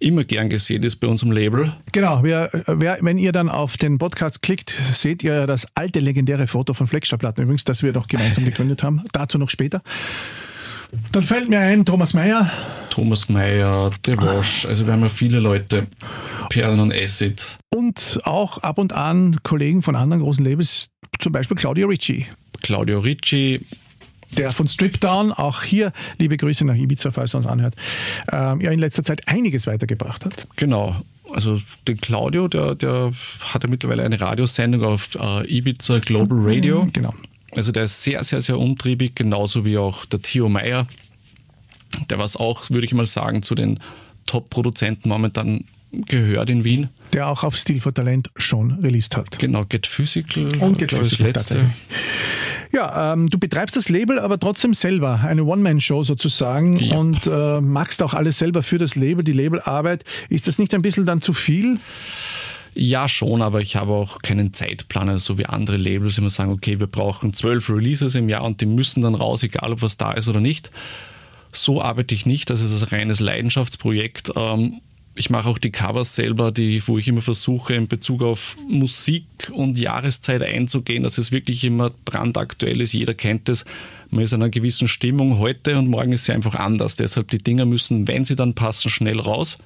immer 0.00 0.24
gern 0.24 0.48
gesehen 0.48 0.82
ist 0.82 0.96
bei 0.96 1.06
unserem 1.06 1.32
Label. 1.32 1.72
Genau, 1.92 2.20
wer, 2.22 2.50
wer, 2.66 2.98
wenn 3.00 3.18
ihr 3.18 3.32
dann 3.32 3.48
auf 3.48 3.76
den 3.76 3.98
Podcast 3.98 4.42
klickt, 4.42 4.74
seht 4.92 5.22
ihr 5.22 5.46
das 5.46 5.66
alte 5.74 6.00
legendäre 6.00 6.46
Foto 6.46 6.74
von 6.74 6.86
Flexstarplatten 6.86 7.42
übrigens, 7.42 7.64
das 7.64 7.82
wir 7.82 7.92
doch 7.92 8.06
gemeinsam 8.06 8.44
gegründet 8.44 8.82
haben. 8.82 9.02
Dazu 9.12 9.38
noch 9.38 9.50
später. 9.50 9.82
Dann 11.12 11.22
fällt 11.22 11.48
mir 11.48 11.60
ein, 11.60 11.84
Thomas 11.84 12.14
Meyer. 12.14 12.50
Thomas 12.90 13.28
Meyer, 13.28 13.90
The 14.04 14.16
Wash, 14.16 14.66
also 14.66 14.86
wir 14.86 14.94
haben 14.94 15.02
ja 15.02 15.08
viele 15.08 15.38
Leute. 15.38 15.86
Perlen 16.48 16.80
und 16.80 16.92
Acid. 16.92 17.58
Und 17.74 18.20
auch 18.24 18.58
ab 18.58 18.78
und 18.78 18.92
an 18.92 19.36
Kollegen 19.42 19.82
von 19.82 19.94
anderen 19.96 20.22
großen 20.22 20.44
Labels, 20.44 20.88
zum 21.18 21.32
Beispiel 21.32 21.56
Claudio 21.56 21.88
Ricci. 21.88 22.26
Claudio 22.62 23.00
Ricci, 23.00 23.60
der 24.36 24.50
von 24.50 24.68
Strip 24.68 25.00
Down, 25.00 25.32
auch 25.32 25.62
hier 25.62 25.92
liebe 26.18 26.36
Grüße 26.36 26.64
nach 26.64 26.74
Ibiza, 26.74 27.12
falls 27.12 27.34
er 27.34 27.38
uns 27.38 27.46
anhört, 27.46 27.74
ähm, 28.32 28.60
ja 28.60 28.70
in 28.70 28.78
letzter 28.78 29.04
Zeit 29.04 29.26
einiges 29.26 29.66
weitergebracht 29.66 30.24
hat. 30.24 30.46
Genau. 30.56 30.96
Also 31.32 31.58
den 31.86 31.98
Claudio, 32.00 32.48
der, 32.48 32.74
der 32.74 33.12
hat 33.52 33.62
ja 33.62 33.68
mittlerweile 33.68 34.02
eine 34.02 34.20
Radiosendung 34.20 34.84
auf 34.84 35.14
äh, 35.14 35.46
Ibiza 35.46 35.98
Global 35.98 36.38
Radio. 36.40 36.84
Mhm, 36.84 36.92
genau. 36.92 37.14
Also 37.54 37.72
der 37.72 37.84
ist 37.84 38.02
sehr, 38.02 38.22
sehr, 38.24 38.40
sehr 38.40 38.58
umtriebig, 38.58 39.14
genauso 39.14 39.64
wie 39.64 39.78
auch 39.78 40.04
der 40.06 40.20
Theo 40.22 40.48
Meyer. 40.48 40.86
Der 42.10 42.18
was 42.18 42.36
auch, 42.36 42.70
würde 42.70 42.86
ich 42.86 42.94
mal 42.94 43.06
sagen, 43.06 43.42
zu 43.42 43.54
den 43.54 43.80
Top-Produzenten 44.26 45.08
momentan 45.08 45.64
gehört 45.90 46.50
in 46.50 46.64
Wien. 46.64 46.88
Der 47.12 47.28
auch 47.28 47.44
auf 47.44 47.56
Stil 47.56 47.80
for 47.80 47.94
Talent 47.94 48.30
schon 48.36 48.72
released 48.80 49.16
hat. 49.16 49.38
Genau, 49.38 49.64
Get 49.64 49.86
Physical. 49.86 50.54
Und 50.60 50.78
Get 50.78 50.92
Physical. 50.92 51.32
Das 51.32 51.50
letzte. 51.50 51.70
Ja, 52.72 53.12
ähm, 53.14 53.30
du 53.30 53.38
betreibst 53.38 53.76
das 53.76 53.88
Label, 53.88 54.18
aber 54.18 54.38
trotzdem 54.38 54.74
selber, 54.74 55.20
eine 55.24 55.44
One-Man-Show 55.44 56.04
sozusagen 56.04 56.78
Ja. 56.78 56.96
und 56.96 57.26
äh, 57.26 57.60
machst 57.60 58.02
auch 58.02 58.14
alles 58.14 58.38
selber 58.38 58.62
für 58.62 58.78
das 58.78 58.94
Label, 58.94 59.24
die 59.24 59.32
Labelarbeit. 59.32 60.04
Ist 60.28 60.46
das 60.48 60.58
nicht 60.58 60.74
ein 60.74 60.82
bisschen 60.82 61.06
dann 61.06 61.22
zu 61.22 61.32
viel? 61.32 61.78
Ja, 62.74 63.08
schon, 63.08 63.42
aber 63.42 63.60
ich 63.60 63.76
habe 63.76 63.92
auch 63.92 64.18
keinen 64.22 64.52
Zeitplan, 64.52 65.08
also 65.08 65.34
so 65.34 65.38
wie 65.38 65.46
andere 65.46 65.76
Labels 65.76 66.18
immer 66.18 66.30
sagen, 66.30 66.52
okay, 66.52 66.78
wir 66.78 66.86
brauchen 66.86 67.32
zwölf 67.32 67.68
Releases 67.70 68.14
im 68.14 68.28
Jahr 68.28 68.44
und 68.44 68.60
die 68.60 68.66
müssen 68.66 69.02
dann 69.02 69.14
raus, 69.14 69.42
egal 69.42 69.72
ob 69.72 69.82
was 69.82 69.96
da 69.96 70.12
ist 70.12 70.28
oder 70.28 70.40
nicht. 70.40 70.70
So 71.50 71.80
arbeite 71.82 72.14
ich 72.14 72.26
nicht, 72.26 72.50
das 72.50 72.60
ist 72.60 72.82
ein 72.82 72.88
reines 72.88 73.20
Leidenschaftsprojekt. 73.20 74.32
Ähm, 74.36 74.80
Ich 75.18 75.30
mache 75.30 75.48
auch 75.48 75.58
die 75.58 75.72
Covers 75.72 76.14
selber, 76.14 76.52
die, 76.52 76.80
wo 76.86 76.96
ich 76.96 77.08
immer 77.08 77.22
versuche, 77.22 77.74
in 77.74 77.88
Bezug 77.88 78.22
auf 78.22 78.56
Musik 78.68 79.24
und 79.52 79.76
Jahreszeit 79.76 80.44
einzugehen, 80.44 81.02
dass 81.02 81.18
es 81.18 81.32
wirklich 81.32 81.64
immer 81.64 81.90
brandaktuell 82.04 82.80
ist. 82.80 82.92
Jeder 82.92 83.14
kennt 83.14 83.48
es. 83.48 83.64
Man 84.10 84.22
ist 84.22 84.32
in 84.32 84.42
einer 84.42 84.50
gewissen 84.50 84.86
Stimmung 84.86 85.38
heute 85.38 85.76
und 85.76 85.88
morgen 85.88 86.12
ist 86.12 86.26
sie 86.26 86.32
einfach 86.32 86.54
anders. 86.54 86.94
Deshalb 86.94 87.28
die 87.28 87.38
Dinger 87.38 87.64
müssen, 87.64 88.06
wenn 88.06 88.24
sie 88.24 88.36
dann 88.36 88.54
passen, 88.54 88.90
schnell 88.90 89.18
raus 89.18 89.58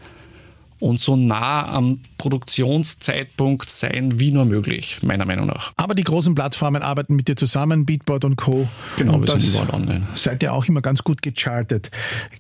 und 0.83 0.99
so 0.99 1.15
nah 1.15 1.65
am 1.69 2.01
Produktionszeitpunkt 2.19 3.71
sein 3.71 4.19
wie 4.19 4.33
nur 4.33 4.45
möglich, 4.45 4.99
meiner 5.03 5.25
Meinung 5.25 5.47
nach. 5.47 5.73
Aber 5.77 5.95
die 5.95 6.03
großen 6.03 6.35
Plattformen 6.35 6.83
arbeiten 6.83 7.15
mit 7.15 7.29
dir 7.29 7.37
zusammen, 7.37 7.87
Beatboard 7.87 8.25
und 8.25 8.35
Co. 8.35 8.69
Genau, 8.97 9.15
und 9.15 9.27
wir 9.27 9.39
sind 9.39 9.45
überall 9.55 9.71
online. 9.71 10.09
seid 10.17 10.43
ihr 10.43 10.53
auch 10.53 10.65
immer 10.67 10.83
ganz 10.83 11.05
gut 11.05 11.23
gechartet. 11.23 11.93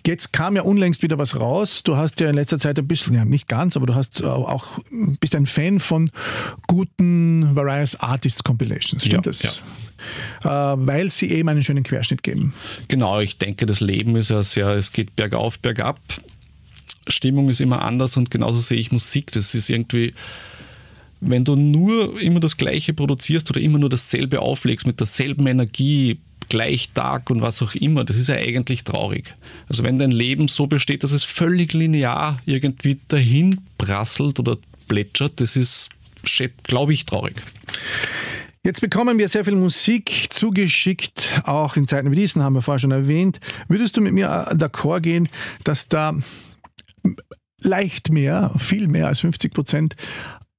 Jetzt 0.04 0.32
kam 0.32 0.56
ja 0.56 0.62
unlängst 0.62 1.04
wieder 1.04 1.18
was 1.18 1.38
raus. 1.38 1.84
Du 1.84 1.96
hast 1.96 2.18
ja 2.18 2.30
in 2.30 2.34
letzter 2.34 2.58
Zeit 2.58 2.78
ein 2.80 2.88
bisschen, 2.88 3.14
ja 3.14 3.24
nicht 3.24 3.46
ganz, 3.46 3.76
aber 3.76 3.86
du 3.86 3.94
hast 3.94 4.24
auch 4.24 4.80
bist 5.20 5.36
ein 5.36 5.46
Fan 5.46 5.78
von 5.78 6.10
guten 6.66 7.54
Various 7.54 7.94
Artists 8.00 8.42
Compilations. 8.42 9.04
Stimmt 9.04 9.26
Ja, 9.26 9.32
das? 9.32 9.60
Äh, 10.42 10.48
weil 10.48 11.10
sie 11.10 11.30
eben 11.30 11.48
einen 11.48 11.62
schönen 11.62 11.84
Querschnitt 11.84 12.24
geben. 12.24 12.54
Genau, 12.88 13.20
ich 13.20 13.38
denke, 13.38 13.66
das 13.66 13.78
Leben 13.78 14.16
ist 14.16 14.30
ja 14.30 14.42
sehr, 14.42 14.70
es 14.70 14.92
geht 14.92 15.14
bergauf, 15.14 15.60
bergab. 15.60 16.00
Stimmung 17.08 17.48
ist 17.48 17.60
immer 17.60 17.82
anders 17.82 18.16
und 18.16 18.30
genauso 18.30 18.60
sehe 18.60 18.78
ich 18.78 18.92
Musik. 18.92 19.32
Das 19.32 19.54
ist 19.54 19.70
irgendwie, 19.70 20.14
wenn 21.20 21.44
du 21.44 21.56
nur 21.56 22.20
immer 22.20 22.40
das 22.40 22.56
Gleiche 22.56 22.94
produzierst 22.94 23.50
oder 23.50 23.60
immer 23.60 23.78
nur 23.78 23.90
dasselbe 23.90 24.40
auflegst 24.40 24.86
mit 24.86 25.00
derselben 25.00 25.46
Energie, 25.46 26.18
gleich 26.48 26.90
Tag 26.92 27.30
und 27.30 27.40
was 27.40 27.62
auch 27.62 27.74
immer, 27.74 28.04
das 28.04 28.16
ist 28.16 28.28
ja 28.28 28.34
eigentlich 28.34 28.84
traurig. 28.84 29.34
Also 29.68 29.84
wenn 29.84 29.98
dein 29.98 30.10
Leben 30.10 30.48
so 30.48 30.66
besteht, 30.66 31.02
dass 31.02 31.12
es 31.12 31.24
völlig 31.24 31.72
linear 31.72 32.40
irgendwie 32.44 32.98
dahin 33.08 33.60
prasselt 33.78 34.38
oder 34.38 34.56
plätschert, 34.88 35.40
das 35.40 35.56
ist, 35.56 35.90
glaube 36.64 36.92
ich, 36.92 37.06
traurig. 37.06 37.36
Jetzt 38.64 38.80
bekommen 38.80 39.18
wir 39.18 39.28
sehr 39.28 39.44
viel 39.44 39.56
Musik 39.56 40.26
zugeschickt, 40.30 41.42
auch 41.44 41.76
in 41.76 41.88
Zeiten 41.88 42.12
wie 42.12 42.16
diesen, 42.16 42.42
haben 42.42 42.54
wir 42.54 42.62
vorher 42.62 42.78
schon 42.78 42.92
erwähnt. 42.92 43.40
Würdest 43.66 43.96
du 43.96 44.00
mit 44.00 44.12
mir 44.12 44.28
d'accord 44.52 45.00
gehen, 45.00 45.28
dass 45.64 45.88
da 45.88 46.14
leicht 47.60 48.10
mehr, 48.10 48.52
viel 48.58 48.88
mehr 48.88 49.08
als 49.08 49.20
50 49.20 49.54
Prozent 49.54 49.96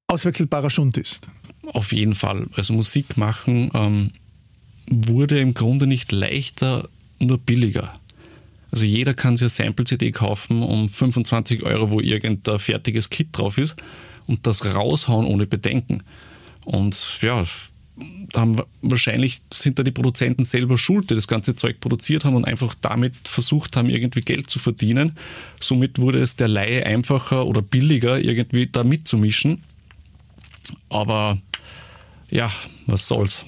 auswechselbarer 0.07 0.69
Schund 0.69 0.97
ist? 0.97 1.29
Auf 1.67 1.93
jeden 1.93 2.15
Fall. 2.15 2.47
Also 2.55 2.73
Musik 2.73 3.17
machen 3.17 3.71
ähm, 3.73 4.11
wurde 4.89 5.39
im 5.39 5.53
Grunde 5.53 5.87
nicht 5.87 6.11
leichter, 6.11 6.89
nur 7.19 7.37
billiger. 7.37 7.93
Also 8.71 8.85
jeder 8.85 9.13
kann 9.13 9.35
sich 9.35 9.43
eine 9.43 9.49
Sample-CD 9.49 10.11
kaufen 10.11 10.63
um 10.63 10.89
25 10.89 11.63
Euro, 11.63 11.91
wo 11.91 11.99
irgendein 11.99 12.59
fertiges 12.59 13.09
Kit 13.09 13.29
drauf 13.31 13.57
ist 13.57 13.75
und 14.27 14.47
das 14.47 14.65
raushauen 14.65 15.25
ohne 15.25 15.45
Bedenken. 15.45 16.03
Und 16.65 17.19
ja, 17.21 17.45
haben 18.35 18.57
wahrscheinlich 18.81 19.41
sind 19.51 19.77
da 19.77 19.83
die 19.83 19.91
Produzenten 19.91 20.43
selber 20.43 20.77
schuld, 20.77 21.09
die 21.11 21.15
das 21.15 21.27
ganze 21.27 21.55
Zeug 21.55 21.79
produziert 21.79 22.25
haben 22.25 22.35
und 22.35 22.45
einfach 22.45 22.73
damit 22.81 23.27
versucht 23.27 23.77
haben, 23.77 23.89
irgendwie 23.89 24.21
Geld 24.21 24.49
zu 24.49 24.59
verdienen. 24.59 25.17
Somit 25.59 25.99
wurde 25.99 26.19
es 26.19 26.35
der 26.35 26.47
Laie 26.47 26.85
einfacher 26.85 27.45
oder 27.45 27.61
billiger, 27.61 28.19
irgendwie 28.19 28.67
da 28.67 28.83
mitzumischen. 28.83 29.63
Aber 30.89 31.39
ja, 32.31 32.51
was 32.87 33.07
soll's. 33.07 33.45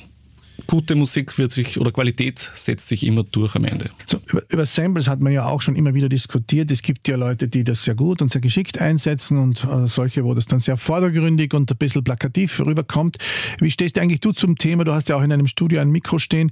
Gute 0.68 0.96
Musik 0.96 1.38
wird 1.38 1.52
sich 1.52 1.80
oder 1.80 1.92
Qualität 1.92 2.52
setzt 2.54 2.88
sich 2.88 3.06
immer 3.06 3.24
durch 3.24 3.56
am 3.56 3.66
Ende. 3.66 3.90
So, 4.06 4.20
über, 4.28 4.42
über, 4.50 4.66
Samples 4.66 5.08
hat 5.08 5.20
man 5.20 5.34
ja 5.34 5.46
auch 5.46 5.62
schon 5.62 5.76
immer 5.76 5.94
wieder 5.94 6.10
diskutiert. 6.10 6.72
Es 6.72 6.82
gibt 6.82 7.08
ja 7.08 7.16
Leute, 7.16 7.48
die 7.48 7.64
das 7.64 7.84
sehr 7.84 7.96
gut 7.96 8.22
und 8.22 8.32
sehr 8.32 8.42
geschickt 8.42 8.80
einsetzen 8.80 9.38
und 9.38 9.64
äh, 9.64 9.88
solche, 9.88 10.24
wo 10.24 10.34
das 10.34 10.46
dann 10.46 10.60
sehr 10.60 10.78
vordergründig 10.78 11.54
und 11.54 11.72
ein 11.72 11.78
bisschen 11.78 12.04
plakativ 12.04 12.60
rüberkommt. 12.60 13.18
Wie 13.60 13.72
stehst 13.72 13.98
du 13.98 14.02
eigentlich 14.02 14.22
du 14.22 14.32
zum 14.32 14.58
Thema? 14.58 14.84
Du 14.84 14.94
hast 14.94 15.10
ja 15.10 15.18
auch 15.18 15.22
in 15.22 15.32
einem 15.32 15.48
Studio 15.48 15.82
ein 15.82 15.90
Mikro 15.90 16.18
stehen. 16.18 16.52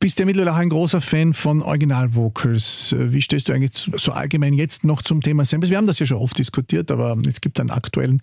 Bist 0.00 0.18
ja 0.18 0.26
mittlerweile 0.26 0.52
auch 0.52 0.58
ein 0.58 0.70
großer 0.70 1.00
Fan 1.00 1.34
von 1.34 1.62
Original-Vocals. 1.62 2.94
Wie 2.98 3.22
stehst 3.22 3.48
du 3.48 3.52
eigentlich 3.52 3.90
so 3.96 4.12
allgemein 4.12 4.54
jetzt 4.54 4.84
noch 4.84 5.02
zum 5.02 5.20
Thema 5.20 5.44
Samples? 5.44 5.70
Wir 5.70 5.76
haben 5.76 5.86
das 5.86 5.98
ja 5.98 6.06
schon 6.06 6.18
oft 6.18 6.38
diskutiert, 6.38 6.90
aber 6.90 7.16
es 7.28 7.40
gibt 7.40 7.60
eine 7.60 7.72
aktuellen, 7.72 8.20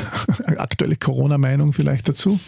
aktuelle 0.56 0.96
Corona-Meinung 0.96 1.72
vielleicht 1.72 2.08
dazu. 2.08 2.40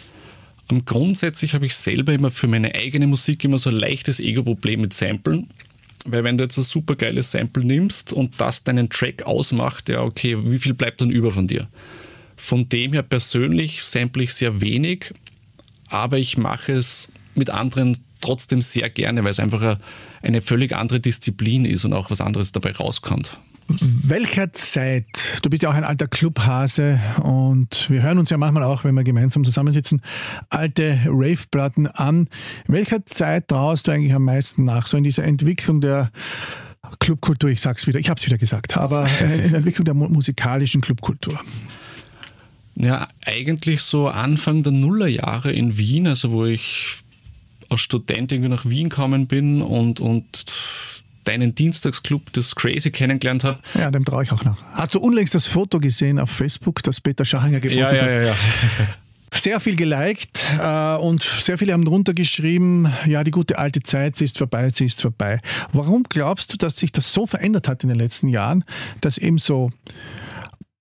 Um, 0.69 0.83
grundsätzlich 0.83 1.53
habe 1.53 1.65
ich 1.65 1.75
selber 1.75 2.13
immer 2.13 2.29
für 2.29 2.47
meine 2.47 2.75
eigene 2.75 3.07
Musik 3.07 3.43
immer 3.45 3.57
so 3.57 3.69
ein 3.69 3.75
leichtes 3.75 4.19
Ego-Problem 4.19 4.81
mit 4.81 4.93
Samplen. 4.93 5.49
Weil 6.05 6.23
wenn 6.23 6.37
du 6.37 6.43
jetzt 6.43 6.57
ein 6.57 6.63
super 6.63 6.95
geiles 6.95 7.31
Sample 7.31 7.65
nimmst 7.65 8.13
und 8.13 8.39
das 8.39 8.63
deinen 8.63 8.89
Track 8.89 9.23
ausmacht, 9.23 9.89
ja 9.89 10.01
okay, 10.01 10.37
wie 10.49 10.57
viel 10.57 10.73
bleibt 10.73 11.01
dann 11.01 11.09
über 11.09 11.31
von 11.31 11.47
dir? 11.47 11.67
Von 12.37 12.69
dem 12.69 12.93
her 12.93 13.03
persönlich 13.03 13.83
sample 13.83 14.23
ich 14.23 14.33
sehr 14.33 14.61
wenig, 14.61 15.11
aber 15.89 16.17
ich 16.17 16.37
mache 16.37 16.73
es 16.73 17.09
mit 17.35 17.49
anderen 17.49 17.97
trotzdem 18.21 18.61
sehr 18.61 18.89
gerne, 18.89 19.23
weil 19.23 19.31
es 19.31 19.39
einfach 19.39 19.79
eine 20.21 20.41
völlig 20.41 20.75
andere 20.75 20.99
Disziplin 20.99 21.65
ist 21.65 21.83
und 21.83 21.93
auch 21.93 22.09
was 22.09 22.21
anderes 22.21 22.51
dabei 22.51 22.71
rauskommt. 22.71 23.37
Welcher 23.69 24.53
Zeit, 24.53 25.05
du 25.41 25.49
bist 25.49 25.63
ja 25.63 25.69
auch 25.69 25.73
ein 25.73 25.83
alter 25.83 26.07
Clubhase 26.07 26.99
und 27.21 27.89
wir 27.89 28.01
hören 28.01 28.17
uns 28.17 28.29
ja 28.29 28.37
manchmal 28.37 28.63
auch, 28.63 28.85
wenn 28.85 28.95
wir 28.95 29.03
gemeinsam 29.03 29.43
zusammensitzen, 29.43 30.01
alte 30.49 30.99
Rave-Platten 31.05 31.87
an. 31.87 32.29
Welcher 32.67 33.05
Zeit 33.05 33.49
traust 33.49 33.87
du 33.87 33.91
eigentlich 33.91 34.13
am 34.13 34.23
meisten 34.23 34.63
nach, 34.63 34.87
so 34.87 34.95
in 34.95 35.03
dieser 35.03 35.25
Entwicklung 35.25 35.81
der 35.81 36.11
Clubkultur, 36.99 37.49
ich 37.49 37.59
sag's 37.59 37.87
wieder, 37.87 37.99
ich 37.99 38.09
hab's 38.09 38.25
wieder 38.25 38.37
gesagt, 38.37 38.77
aber 38.77 39.05
in 39.21 39.49
der 39.49 39.57
Entwicklung 39.57 39.83
der 39.83 39.93
musikalischen 39.93 40.79
Clubkultur? 40.79 41.37
Ja, 42.75 43.07
eigentlich 43.25 43.81
so 43.81 44.07
Anfang 44.07 44.63
der 44.63 44.71
Nullerjahre 44.71 45.51
in 45.51 45.77
Wien, 45.77 46.07
also 46.07 46.31
wo 46.31 46.45
ich 46.45 46.99
als 47.69 47.81
Student 47.81 48.31
irgendwie 48.31 48.49
nach 48.49 48.65
Wien 48.65 48.87
gekommen 48.89 49.27
bin 49.27 49.61
und, 49.61 49.99
und 49.99 50.45
deinen 51.27 51.53
Dienstagsclub 51.53 52.31
des 52.33 52.55
Crazy 52.55 52.91
kennengelernt 52.91 53.43
habe. 53.43 53.59
Ja, 53.77 53.91
dem 53.91 54.05
traue 54.05 54.23
ich 54.23 54.31
auch 54.31 54.43
noch. 54.43 54.57
Hast 54.73 54.95
du 54.95 54.99
unlängst 54.99 55.35
das 55.35 55.45
Foto 55.45 55.79
gesehen 55.79 56.19
auf 56.19 56.29
Facebook, 56.29 56.81
das 56.83 57.01
Peter 57.01 57.25
Schachinger 57.25 57.59
gepostet 57.59 58.01
ja, 58.01 58.07
ja, 58.07 58.21
ja, 58.21 58.27
ja. 58.27 58.33
hat? 58.79 59.41
Sehr 59.41 59.59
viel 59.59 59.75
geliked 59.75 60.45
äh, 60.57 60.95
und 60.95 61.21
sehr 61.21 61.57
viele 61.57 61.73
haben 61.73 61.83
drunter 61.83 62.13
geschrieben, 62.13 62.91
ja, 63.05 63.25
die 63.25 63.31
gute 63.31 63.57
alte 63.59 63.81
Zeit, 63.83 64.15
sie 64.15 64.23
ist 64.23 64.37
vorbei, 64.37 64.69
sie 64.69 64.85
ist 64.85 65.01
vorbei. 65.01 65.41
Warum 65.73 66.03
glaubst 66.03 66.53
du, 66.53 66.57
dass 66.57 66.77
sich 66.77 66.93
das 66.93 67.11
so 67.11 67.27
verändert 67.27 67.67
hat 67.67 67.83
in 67.83 67.89
den 67.89 67.99
letzten 67.99 68.29
Jahren, 68.29 68.63
dass 69.01 69.17
eben 69.17 69.37
so 69.37 69.71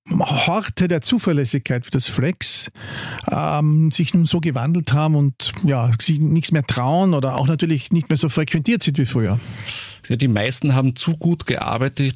Horte 0.08 0.88
der 0.88 1.00
Zuverlässigkeit 1.02 1.84
wie 1.86 1.90
das 1.90 2.06
Flex 2.06 2.70
ähm, 3.30 3.90
sich 3.90 4.14
nun 4.14 4.24
so 4.24 4.40
gewandelt 4.40 4.92
haben 4.92 5.16
und 5.16 5.52
ja, 5.64 5.90
sich 6.00 6.20
nichts 6.20 6.52
mehr 6.52 6.64
trauen 6.64 7.12
oder 7.12 7.36
auch 7.36 7.46
natürlich 7.46 7.90
nicht 7.90 8.08
mehr 8.08 8.16
so 8.16 8.28
frequentiert 8.28 8.82
sind 8.82 8.98
wie 8.98 9.06
früher? 9.06 9.40
Ja, 10.08 10.16
die 10.16 10.28
meisten 10.28 10.74
haben 10.74 10.94
zu 10.94 11.16
gut 11.16 11.46
gearbeitet, 11.46 12.14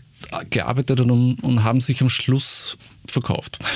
gearbeitet 0.51 1.01
und, 1.01 1.43
und 1.43 1.65
haben 1.65 1.81
sich 1.81 2.01
am 2.01 2.09
Schluss 2.09 2.77
verkauft. 3.07 3.59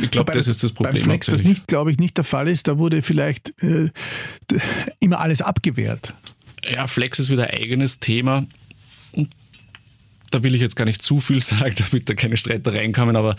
Ich 0.00 0.10
glaube, 0.10 0.32
das 0.32 0.48
ist 0.48 0.64
das 0.64 0.72
Problem. 0.72 0.94
Beim 0.94 1.02
Flex, 1.02 1.26
das 1.26 1.44
nicht, 1.44 1.66
glaube 1.66 1.92
ich, 1.92 1.98
nicht 1.98 2.16
der 2.16 2.24
Fall 2.24 2.48
ist, 2.48 2.68
da 2.68 2.78
wurde 2.78 3.02
vielleicht 3.02 3.52
äh, 3.62 3.90
immer 4.98 5.20
alles 5.20 5.42
abgewehrt. 5.42 6.14
Ja, 6.66 6.86
Flex 6.86 7.18
ist 7.18 7.28
wieder 7.28 7.48
ein 7.48 7.60
eigenes 7.60 8.00
Thema. 8.00 8.46
Da 10.34 10.42
will 10.42 10.52
ich 10.56 10.60
jetzt 10.60 10.74
gar 10.74 10.84
nicht 10.84 11.00
zu 11.00 11.20
viel 11.20 11.40
sagen, 11.40 11.76
damit 11.90 12.08
da 12.08 12.14
keine 12.14 12.36
Streitereien 12.36 12.92
kommen, 12.92 13.14
aber 13.14 13.36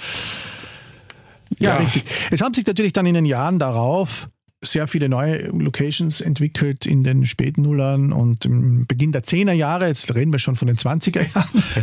ja, 1.59 1.71
ja, 1.71 1.77
richtig. 1.77 2.05
Es 2.31 2.41
haben 2.41 2.53
sich 2.53 2.65
natürlich 2.65 2.93
dann 2.93 3.05
in 3.05 3.13
den 3.13 3.25
Jahren 3.25 3.59
darauf 3.59 4.29
sehr 4.61 4.87
viele 4.87 5.09
neue 5.09 5.47
Locations 5.47 6.21
entwickelt 6.21 6.85
in 6.85 7.03
den 7.03 7.25
späten 7.25 7.63
Nullern 7.63 8.13
und 8.13 8.45
im 8.45 8.87
Beginn 8.87 9.11
der 9.11 9.23
10er 9.23 9.51
Jahre, 9.51 9.87
jetzt 9.87 10.15
reden 10.15 10.31
wir 10.31 10.39
schon 10.39 10.55
von 10.55 10.67
den 10.67 10.77
20er 10.77 11.25
Jahren. 11.35 11.63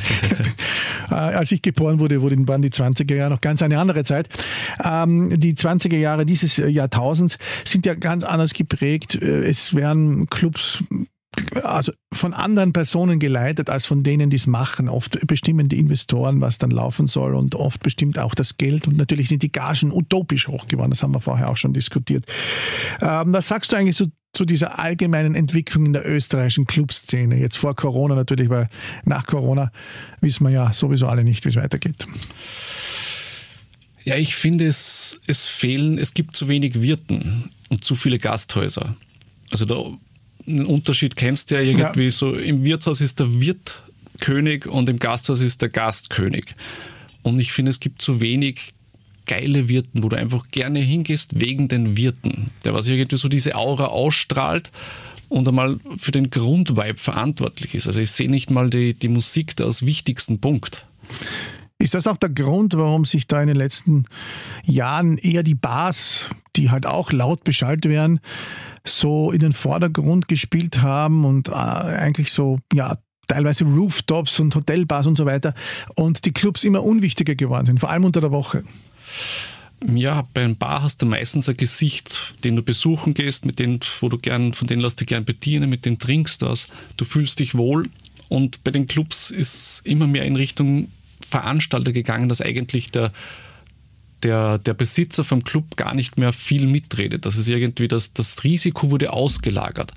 Äh, 1.11 1.15
als 1.15 1.53
ich 1.53 1.61
geboren 1.61 1.99
wurde, 1.99 2.23
waren 2.23 2.63
die 2.63 2.71
20er 2.71 3.15
Jahre 3.15 3.31
noch 3.31 3.41
ganz 3.43 3.61
eine 3.61 3.79
andere 3.79 4.05
Zeit. 4.05 4.29
Ähm, 4.83 5.29
die 5.39 5.55
20er 5.55 5.97
Jahre 5.99 6.25
dieses 6.25 6.57
Jahrtausends 6.57 7.37
sind 7.67 7.85
ja 7.85 7.95
ganz 7.95 8.25
anders 8.25 8.55
geprägt. 8.55 9.17
Äh, 9.21 9.45
es 9.45 9.75
werden 9.75 10.31
Clubs 10.31 10.83
also 11.63 11.93
von 12.13 12.35
anderen 12.35 12.73
Personen 12.73 13.19
geleitet 13.19 13.71
als 13.71 13.87
von 13.87 14.03
denen, 14.03 14.31
die 14.31 14.37
es 14.37 14.47
machen. 14.47 14.89
Oft 14.89 15.27
bestimmen 15.27 15.69
die 15.69 15.79
Investoren, 15.79 16.41
was 16.41 16.59
dann 16.59 16.71
laufen 16.71 17.07
soll 17.07 17.35
und 17.35 17.55
oft 17.55 17.83
bestimmt 17.83 18.19
auch 18.19 18.35
das 18.35 18.57
Geld. 18.57 18.87
Und 18.87 18.97
natürlich 18.97 19.29
sind 19.29 19.43
die 19.43 19.53
Gagen 19.53 19.93
utopisch 19.93 20.49
hoch 20.49 20.67
geworden. 20.67 20.91
Das 20.91 21.03
haben 21.03 21.15
wir 21.15 21.21
vorher 21.21 21.51
auch 21.51 21.57
schon 21.57 21.73
diskutiert. 21.73 22.27
Ähm, 23.01 23.33
was 23.33 23.49
sagst 23.49 23.73
du 23.73 23.77
eigentlich 23.77 23.97
so 23.97 24.07
zu 24.35 24.45
dieser 24.45 24.79
allgemeinen 24.79 25.35
Entwicklung 25.35 25.87
in 25.87 25.93
der 25.93 26.07
österreichischen 26.07 26.67
Clubszene? 26.67 27.39
Jetzt 27.39 27.57
vor 27.57 27.75
Corona 27.77 28.15
natürlich, 28.15 28.51
weil 28.51 28.69
nach 29.05 29.27
Corona 29.27 29.73
wissen 30.21 30.45
wir 30.45 30.51
ja 30.51 30.73
sowieso 30.73 31.07
alle 31.07 31.25
nicht, 31.25 31.45
wie 31.45 31.51
es 31.51 31.57
weitergeht. 31.57 32.07
Ja, 34.05 34.17
ich 34.17 34.35
finde, 34.35 34.67
es, 34.67 35.21
es 35.27 35.47
fehlen, 35.47 35.97
es 35.97 36.13
gibt 36.13 36.37
zu 36.37 36.49
wenig 36.49 36.83
Wirten 36.83 37.51
und 37.69 37.85
zu 37.85 37.95
viele 37.95 38.19
Gasthäuser. 38.19 38.97
Also 39.51 39.65
da 39.65 39.85
einen 40.47 40.67
Unterschied 40.67 41.17
kennst 41.17 41.51
du 41.51 41.57
ja 41.57 41.61
irgendwie 41.61 42.05
ja. 42.05 42.11
so. 42.11 42.35
Im 42.35 42.65
Wirtshaus 42.65 43.01
ist 43.01 43.21
der 43.21 43.41
Wirt 43.41 43.83
König 44.21 44.67
und 44.67 44.89
im 44.89 44.99
Gasthaus 44.99 45.41
ist 45.41 45.63
der 45.63 45.69
Gastkönig. 45.69 46.55
Und 47.23 47.39
ich 47.41 47.53
finde, 47.53 47.71
es 47.71 47.81
gibt 47.81 48.03
zu 48.03 48.21
wenig 48.21 48.73
geile 49.27 49.69
Wirten, 49.69 50.03
wo 50.03 50.09
du 50.09 50.17
einfach 50.17 50.49
gerne 50.49 50.81
hingehst 50.81 51.41
wegen 51.41 51.69
den 51.69 51.97
Wirten. 51.97 52.51
Der 52.65 52.75
was 52.75 52.89
irgendwie 52.89 53.17
so 53.17 53.29
diese 53.29 53.55
Aura 53.55 53.87
ausstrahlt 53.87 54.71
und 55.29 55.49
einmal 55.49 55.79
für 55.97 56.11
den 56.11 56.31
Grundvibe 56.31 56.99
verantwortlich 56.99 57.75
ist. 57.75 57.87
Also 57.87 58.01
ich 58.01 58.11
sehe 58.11 58.31
nicht 58.31 58.51
mal 58.51 58.71
die, 58.71 58.95
die 58.95 59.09
Musik 59.09 59.57
da 59.57 59.65
als 59.65 59.85
wichtigsten 59.85 60.41
Punkt. 60.41 60.87
Ist 61.83 61.95
das 61.95 62.07
auch 62.07 62.17
der 62.17 62.31
Grund, 62.31 62.77
warum 62.77 63.05
sich 63.05 63.27
da 63.27 63.43
in 63.43 63.49
den 63.49 63.57
letzten 63.57 64.05
Jahren 64.63 65.19
eher 65.19 65.43
die 65.43 65.57
Bars, 65.57 66.29
die 66.55 66.71
halt 66.71 66.87
auch 66.87 67.11
laut 67.11 67.43
beschallt 67.43 67.87
werden, 67.87 68.21
so 68.85 69.33
in 69.33 69.41
den 69.41 69.53
Vordergrund 69.53 70.29
gespielt 70.29 70.81
haben 70.83 71.25
und 71.25 71.49
äh, 71.49 71.53
eigentlich 71.53 72.31
so, 72.31 72.61
ja, 72.73 72.99
teilweise 73.27 73.65
Rooftops 73.65 74.39
und 74.39 74.55
Hotelbars 74.55 75.09
und 75.09 75.17
so 75.17 75.27
weiter 75.27 75.55
und 75.97 76.25
die 76.25 76.33
Clubs 76.33 76.63
immer 76.63 76.85
unwichtiger 76.85 77.35
geworden 77.35 77.67
sind, 77.67 77.81
vor 77.81 77.91
allem 77.91 78.05
unter 78.05 78.21
der 78.21 78.31
Woche. 78.31 78.63
Ja, 79.85 80.29
bei 80.35 80.45
einem 80.45 80.57
Bar 80.57 80.85
hast 80.85 81.03
du 81.03 81.07
meistens 81.07 81.49
ein 81.49 81.57
Gesicht, 81.57 82.35
den 82.45 82.55
du 82.55 82.63
besuchen 82.63 83.15
gehst, 83.15 83.45
mit 83.45 83.59
dem, 83.59 83.81
wo 84.01 84.09
du 84.09 84.19
gern, 84.19 84.53
von 84.53 84.69
denen 84.69 84.83
lässt 84.83 85.01
du 85.01 85.05
gern 85.05 85.25
bedienen, 85.25 85.69
mit 85.69 85.85
dem 85.85 85.99
trinkst 85.99 86.43
du 86.43 86.47
das, 86.47 86.69
du 86.97 87.05
fühlst 87.05 87.41
dich 87.41 87.57
wohl. 87.57 87.89
Und 88.29 88.63
bei 88.63 88.71
den 88.71 88.87
Clubs 88.87 89.33
ist 89.33 89.83
immer 89.85 90.07
mehr 90.07 90.25
in 90.25 90.37
Richtung 90.37 90.89
Veranstalter 91.33 91.93
gegangen, 91.93 92.29
dass 92.29 92.41
eigentlich 92.41 92.91
der, 92.91 93.13
der, 94.23 94.59
der 94.59 94.75
Besitzer 94.75 95.25
vom 95.25 95.43
Club 95.45 95.77
gar 95.77 95.95
nicht 95.95 96.19
mehr 96.19 96.33
viel 96.33 96.67
mitredet. 96.67 97.27
Das 97.27 97.39
ist 97.39 97.49
irgendwie, 97.49 97.89
das, 97.89 98.13
das 98.13 98.45
Risiko 98.45 98.91
wurde 98.91 99.13
ausgelagert. 99.13 99.93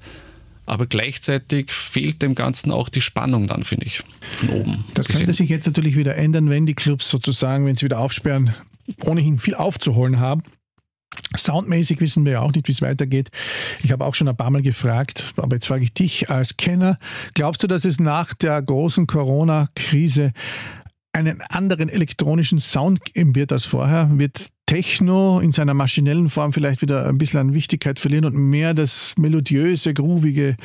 Aber 0.66 0.88
gleichzeitig 0.88 1.72
fehlt 1.72 2.24
dem 2.24 2.34
Ganzen 2.34 2.72
auch 2.72 2.90
die 2.90 3.02
Spannung 3.02 3.48
dann, 3.48 3.64
finde 3.64 3.86
ich, 3.86 4.02
von 4.30 4.50
oben. 4.50 4.84
Das 4.96 5.08
gesehen. 5.08 5.26
könnte 5.26 5.38
sich 5.38 5.50
jetzt 5.50 5.68
natürlich 5.68 5.96
wieder 5.96 6.16
ändern, 6.16 6.50
wenn 6.50 6.66
die 6.66 6.74
Clubs 6.74 7.08
sozusagen, 7.08 7.66
wenn 7.68 7.76
sie 7.76 7.86
wieder 7.86 8.00
aufsperren, 8.00 8.56
ohnehin 9.04 9.38
viel 9.38 9.54
aufzuholen 9.54 10.20
haben. 10.20 10.42
Soundmäßig 11.38 12.00
wissen 12.02 12.26
wir 12.26 12.34
ja 12.34 12.40
auch 12.42 12.52
nicht, 12.52 12.68
wie 12.68 12.72
es 12.72 12.82
weitergeht. 12.82 13.30
Ich 13.84 13.92
habe 13.92 14.06
auch 14.06 14.16
schon 14.16 14.28
ein 14.28 14.36
paar 14.36 14.50
Mal 14.50 14.62
gefragt, 14.62 15.34
aber 15.38 15.56
jetzt 15.56 15.68
frage 15.68 15.84
ich 15.84 15.94
dich 15.94 16.30
als 16.30 16.58
Kenner, 16.58 16.98
glaubst 17.34 17.64
du, 17.64 17.68
dass 17.68 17.86
es 17.86 18.00
nach 18.00 18.34
der 18.34 18.62
großen 18.62 19.08
Corona-Krise 19.08 20.34
einen 21.16 21.42
anderen 21.42 21.88
elektronischen 21.88 22.60
Sound 22.60 23.04
geben 23.06 23.36
wird 23.36 23.52
als 23.52 23.66
vorher, 23.66 24.10
wird 24.14 24.48
Techno 24.66 25.40
in 25.40 25.52
seiner 25.52 25.74
maschinellen 25.74 26.30
Form 26.30 26.52
vielleicht 26.52 26.82
wieder 26.82 27.08
ein 27.08 27.18
bisschen 27.18 27.40
an 27.40 27.54
Wichtigkeit 27.54 28.00
verlieren 28.00 28.26
und 28.26 28.36
mehr 28.36 28.74
das 28.74 29.14
melodiöse, 29.18 29.94
groovige 29.94 30.58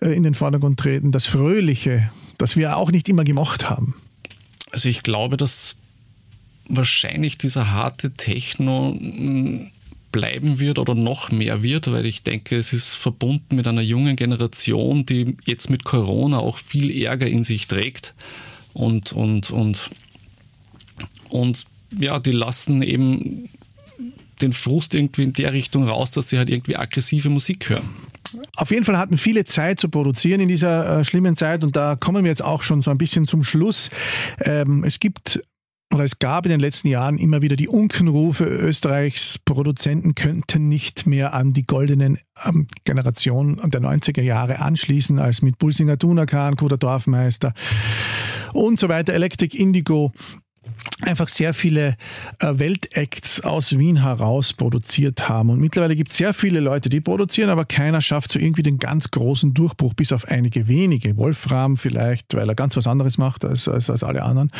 äh, 0.00 0.08
in 0.10 0.22
den 0.22 0.34
Vordergrund 0.34 0.80
treten, 0.80 1.12
das 1.12 1.26
Fröhliche, 1.26 2.10
das 2.38 2.56
wir 2.56 2.76
auch 2.76 2.90
nicht 2.90 3.08
immer 3.08 3.24
gemocht 3.24 3.68
haben. 3.68 3.94
Also 4.70 4.88
ich 4.88 5.02
glaube, 5.02 5.36
dass 5.36 5.76
wahrscheinlich 6.66 7.36
dieser 7.36 7.70
harte 7.72 8.12
Techno 8.12 8.96
hm, 8.98 9.70
bleiben 10.12 10.60
wird 10.60 10.78
oder 10.78 10.94
noch 10.94 11.30
mehr 11.30 11.62
wird, 11.62 11.92
weil 11.92 12.06
ich 12.06 12.22
denke, 12.22 12.56
es 12.56 12.72
ist 12.72 12.94
verbunden 12.94 13.56
mit 13.56 13.66
einer 13.66 13.82
jungen 13.82 14.16
Generation, 14.16 15.04
die 15.04 15.36
jetzt 15.44 15.68
mit 15.68 15.84
Corona 15.84 16.38
auch 16.38 16.56
viel 16.56 17.02
Ärger 17.02 17.26
in 17.26 17.44
sich 17.44 17.66
trägt 17.66 18.14
und, 18.74 19.12
und, 19.12 19.50
und, 19.50 19.90
und 21.30 21.64
ja, 21.98 22.18
die 22.18 22.32
lassen 22.32 22.82
eben 22.82 23.48
den 24.42 24.52
Frust 24.52 24.94
irgendwie 24.94 25.22
in 25.22 25.32
der 25.32 25.52
Richtung 25.52 25.88
raus, 25.88 26.10
dass 26.10 26.28
sie 26.28 26.38
halt 26.38 26.48
irgendwie 26.48 26.76
aggressive 26.76 27.30
Musik 27.30 27.70
hören. 27.70 27.88
Auf 28.56 28.70
jeden 28.70 28.84
Fall 28.84 28.98
hatten 28.98 29.16
viele 29.16 29.44
Zeit 29.44 29.78
zu 29.80 29.88
produzieren 29.88 30.40
in 30.40 30.48
dieser 30.48 31.00
äh, 31.00 31.04
schlimmen 31.04 31.36
Zeit 31.36 31.62
und 31.62 31.76
da 31.76 31.96
kommen 31.96 32.24
wir 32.24 32.30
jetzt 32.30 32.42
auch 32.42 32.62
schon 32.62 32.82
so 32.82 32.90
ein 32.90 32.98
bisschen 32.98 33.26
zum 33.26 33.44
Schluss. 33.44 33.90
Ähm, 34.40 34.84
es 34.84 34.98
gibt 34.98 35.40
oder 35.94 36.04
es 36.04 36.18
gab 36.18 36.44
in 36.44 36.50
den 36.50 36.60
letzten 36.60 36.88
Jahren 36.88 37.18
immer 37.18 37.40
wieder 37.40 37.56
die 37.56 37.68
Unkenrufe, 37.68 38.44
Österreichs 38.44 39.38
Produzenten 39.38 40.14
könnten 40.14 40.68
nicht 40.68 41.06
mehr 41.06 41.34
an 41.34 41.52
die 41.52 41.64
goldenen 41.64 42.18
ähm, 42.44 42.66
Generation 42.84 43.60
der 43.64 43.80
90er 43.80 44.22
Jahre 44.22 44.58
anschließen, 44.58 45.18
als 45.18 45.40
mit 45.40 45.58
Bulsinger 45.58 45.96
Dunakan, 45.96 46.56
Koda 46.56 46.76
Dorfmeister 46.76 47.54
und 48.52 48.80
so 48.80 48.88
weiter, 48.88 49.14
Electric 49.14 49.56
Indigo 49.56 50.12
einfach 51.02 51.28
sehr 51.28 51.54
viele 51.54 51.96
äh, 52.40 52.58
Weltacts 52.58 53.40
aus 53.40 53.78
Wien 53.78 54.02
heraus 54.02 54.52
produziert 54.52 55.28
haben. 55.28 55.50
Und 55.50 55.60
mittlerweile 55.60 55.96
gibt 55.96 56.10
es 56.10 56.16
sehr 56.16 56.34
viele 56.34 56.60
Leute, 56.60 56.88
die 56.88 57.00
produzieren, 57.00 57.50
aber 57.50 57.64
keiner 57.64 58.00
schafft 58.00 58.32
so 58.32 58.38
irgendwie 58.38 58.62
den 58.62 58.78
ganz 58.78 59.10
großen 59.10 59.54
Durchbruch, 59.54 59.94
bis 59.94 60.12
auf 60.12 60.26
einige 60.28 60.68
wenige. 60.68 61.16
Wolfram 61.16 61.76
vielleicht, 61.76 62.34
weil 62.34 62.48
er 62.48 62.54
ganz 62.54 62.76
was 62.76 62.86
anderes 62.86 63.18
macht 63.18 63.44
als, 63.44 63.68
als, 63.68 63.90
als 63.90 64.02
alle 64.02 64.22
anderen. 64.22 64.50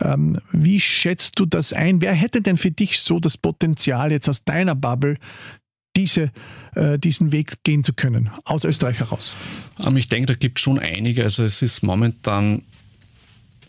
Ähm, 0.00 0.38
wie 0.52 0.80
schätzt 0.80 1.38
du 1.38 1.46
das 1.46 1.72
ein? 1.72 2.00
Wer 2.00 2.14
hätte 2.14 2.42
denn 2.42 2.56
für 2.56 2.70
dich 2.70 3.00
so 3.00 3.20
das 3.20 3.36
Potenzial, 3.36 4.12
jetzt 4.12 4.28
aus 4.28 4.44
deiner 4.44 4.74
Bubble 4.74 5.18
diese, 5.96 6.30
äh, 6.74 6.98
diesen 6.98 7.32
Weg 7.32 7.62
gehen 7.64 7.84
zu 7.84 7.92
können, 7.92 8.30
aus 8.44 8.64
Österreich 8.64 9.00
heraus? 9.00 9.34
Ähm, 9.78 9.96
ich 9.96 10.08
denke, 10.08 10.26
da 10.26 10.34
gibt 10.34 10.58
es 10.58 10.62
schon 10.62 10.78
einige. 10.78 11.24
Also 11.24 11.44
es 11.44 11.62
ist 11.62 11.82
momentan 11.82 12.62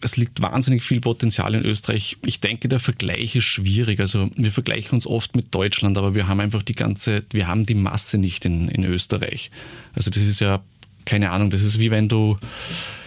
es 0.02 0.18
liegt 0.18 0.42
wahnsinnig 0.42 0.84
viel 0.84 1.00
Potenzial 1.00 1.56
in 1.56 1.64
Österreich. 1.64 2.18
Ich 2.26 2.40
denke, 2.40 2.68
der 2.68 2.80
Vergleich 2.80 3.36
ist 3.36 3.44
schwierig. 3.44 4.00
Also 4.00 4.30
wir 4.36 4.52
vergleichen 4.52 4.94
uns 4.94 5.08
oft 5.08 5.36
mit 5.36 5.54
Deutschland, 5.54 5.98
aber 5.98 6.16
wir 6.16 6.28
haben 6.28 6.40
einfach 6.40 6.64
die 6.64 6.76
ganze, 6.76 7.24
wir 7.32 7.48
haben 7.48 7.66
die 7.66 7.76
Masse 7.76 8.18
nicht 8.18 8.46
in, 8.46 8.68
in 8.68 8.84
Österreich. 8.84 9.52
Also 9.94 10.10
das 10.10 10.24
ist 10.24 10.42
ja, 10.42 10.64
keine 11.06 11.32
Ahnung, 11.32 11.50
das 11.50 11.62
ist 11.62 11.80
wie 11.80 11.92
wenn 11.92 12.08
du 12.08 12.38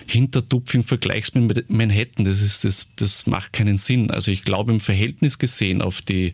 Hintertupfing 0.06 0.84
vergleichst 0.84 1.34
mit 1.34 1.70
Manhattan. 1.70 2.24
Das, 2.24 2.40
ist, 2.40 2.64
das, 2.64 2.86
das 2.96 3.26
macht 3.26 3.52
keinen 3.52 3.78
Sinn. 3.78 4.10
Also 4.10 4.30
ich 4.30 4.42
glaube, 4.42 4.72
im 4.72 4.80
Verhältnis 4.80 5.38
gesehen 5.38 5.82
auf 5.82 6.02
die 6.02 6.32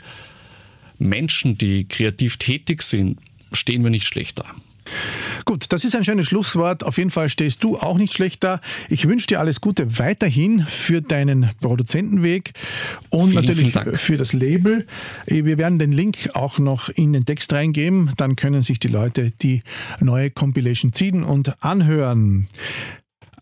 Menschen, 0.99 1.57
die 1.57 1.87
kreativ 1.87 2.37
tätig 2.37 2.83
sind, 2.83 3.19
stehen 3.53 3.83
wir 3.83 3.91
nicht 3.91 4.07
schlecht 4.07 4.39
da. 4.39 4.55
Gut, 5.51 5.67
das 5.71 5.85
ist 5.85 5.97
ein 5.97 6.05
schönes 6.05 6.27
Schlusswort. 6.27 6.85
Auf 6.85 6.97
jeden 6.97 7.11
Fall 7.11 7.29
stehst 7.29 7.65
du 7.65 7.77
auch 7.77 7.99
nicht 7.99 8.15
schlecht 8.15 8.45
da. 8.45 8.61
Ich 8.89 9.09
wünsche 9.09 9.27
dir 9.27 9.41
alles 9.41 9.61
Gute 9.61 9.99
weiterhin 9.99 10.65
für 10.65 11.03
deinen 11.03 11.51
Produzentenweg 11.61 12.53
und 13.09 13.31
vielen, 13.31 13.35
natürlich 13.35 13.73
vielen 13.73 13.97
für 13.97 14.17
das 14.17 14.33
Label. 14.33 14.87
Wir 15.27 15.59
werden 15.59 15.81
den 15.81 15.91
Link 15.91 16.31
auch 16.35 16.61
noch 16.61 16.89
in 16.89 17.13
den 17.13 17.25
Text 17.25 17.53
reingeben. 17.53 18.13
Dann 18.17 18.37
können 18.37 18.63
sich 18.63 18.79
die 18.79 18.87
Leute 18.87 19.33
die 19.43 19.65
neue 19.99 20.31
Compilation 20.31 20.93
ziehen 20.93 21.25
und 21.25 21.61
anhören. 21.65 22.47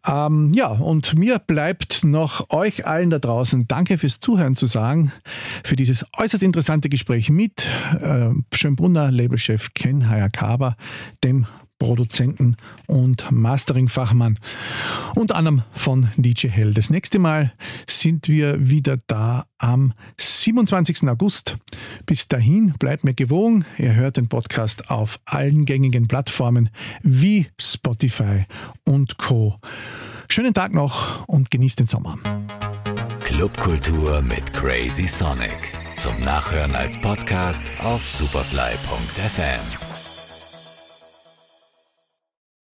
Ähm, 0.07 0.53
ja, 0.55 0.69
und 0.69 1.15
mir 1.15 1.39
bleibt 1.39 2.05
noch 2.05 2.49
euch 2.49 2.87
allen 2.87 3.11
da 3.11 3.19
draußen 3.19 3.69
Danke 3.69 3.99
fürs 3.99 4.19
Zuhören 4.19 4.57
zu 4.57 4.65
sagen, 4.65 5.13
für 5.63 5.77
dieses 5.77 6.07
äußerst 6.17 6.43
interessante 6.43 6.89
Gespräch 6.89 7.29
mit 7.29 7.69
äh, 8.01 8.31
Schönbrunner 8.55 9.11
Labelchef 9.11 9.75
Ken 9.75 10.09
Hayakawa, 10.09 10.75
dem 11.23 11.47
Produzenten 11.79 12.57
und 12.87 13.31
Mastering-Fachmann. 13.31 14.39
Unter 15.15 15.37
anderem 15.37 15.63
von 15.73 16.09
DJ 16.17 16.49
Hell. 16.49 16.75
Das 16.75 16.91
nächste 16.91 17.19
Mal 17.19 17.53
sind 17.87 18.29
wir 18.29 18.69
wieder 18.69 18.99
da 19.07 19.47
am 19.59 19.93
27. 20.19 21.09
August. 21.09 21.57
Bis 22.07 22.29
dahin 22.29 22.75
bleibt 22.79 23.05
mir 23.05 23.15
gewogen. 23.15 23.65
Ihr 23.79 23.95
hört 23.95 24.17
den 24.17 24.29
Podcast 24.29 24.91
auf 24.91 25.21
allen 25.25 25.65
gängigen 25.65 26.09
Plattformen 26.09 26.71
wie 27.03 27.49
Spotify 27.61 28.47
und 28.85 29.19
Co. 29.19 29.59
Schönen 30.29 30.55
Tag 30.55 30.75
noch 30.75 31.27
und 31.27 31.51
genießt 31.51 31.81
den 31.81 31.87
Sommer. 31.87 32.19
Clubkultur 33.21 34.21
mit 34.23 34.53
Crazy 34.53 35.07
Sonic. 35.07 35.73
Zum 35.97 36.19
Nachhören 36.21 36.75
als 36.75 37.01
Podcast 37.01 37.65
auf 37.83 38.07
superfly.fm. 38.07 39.88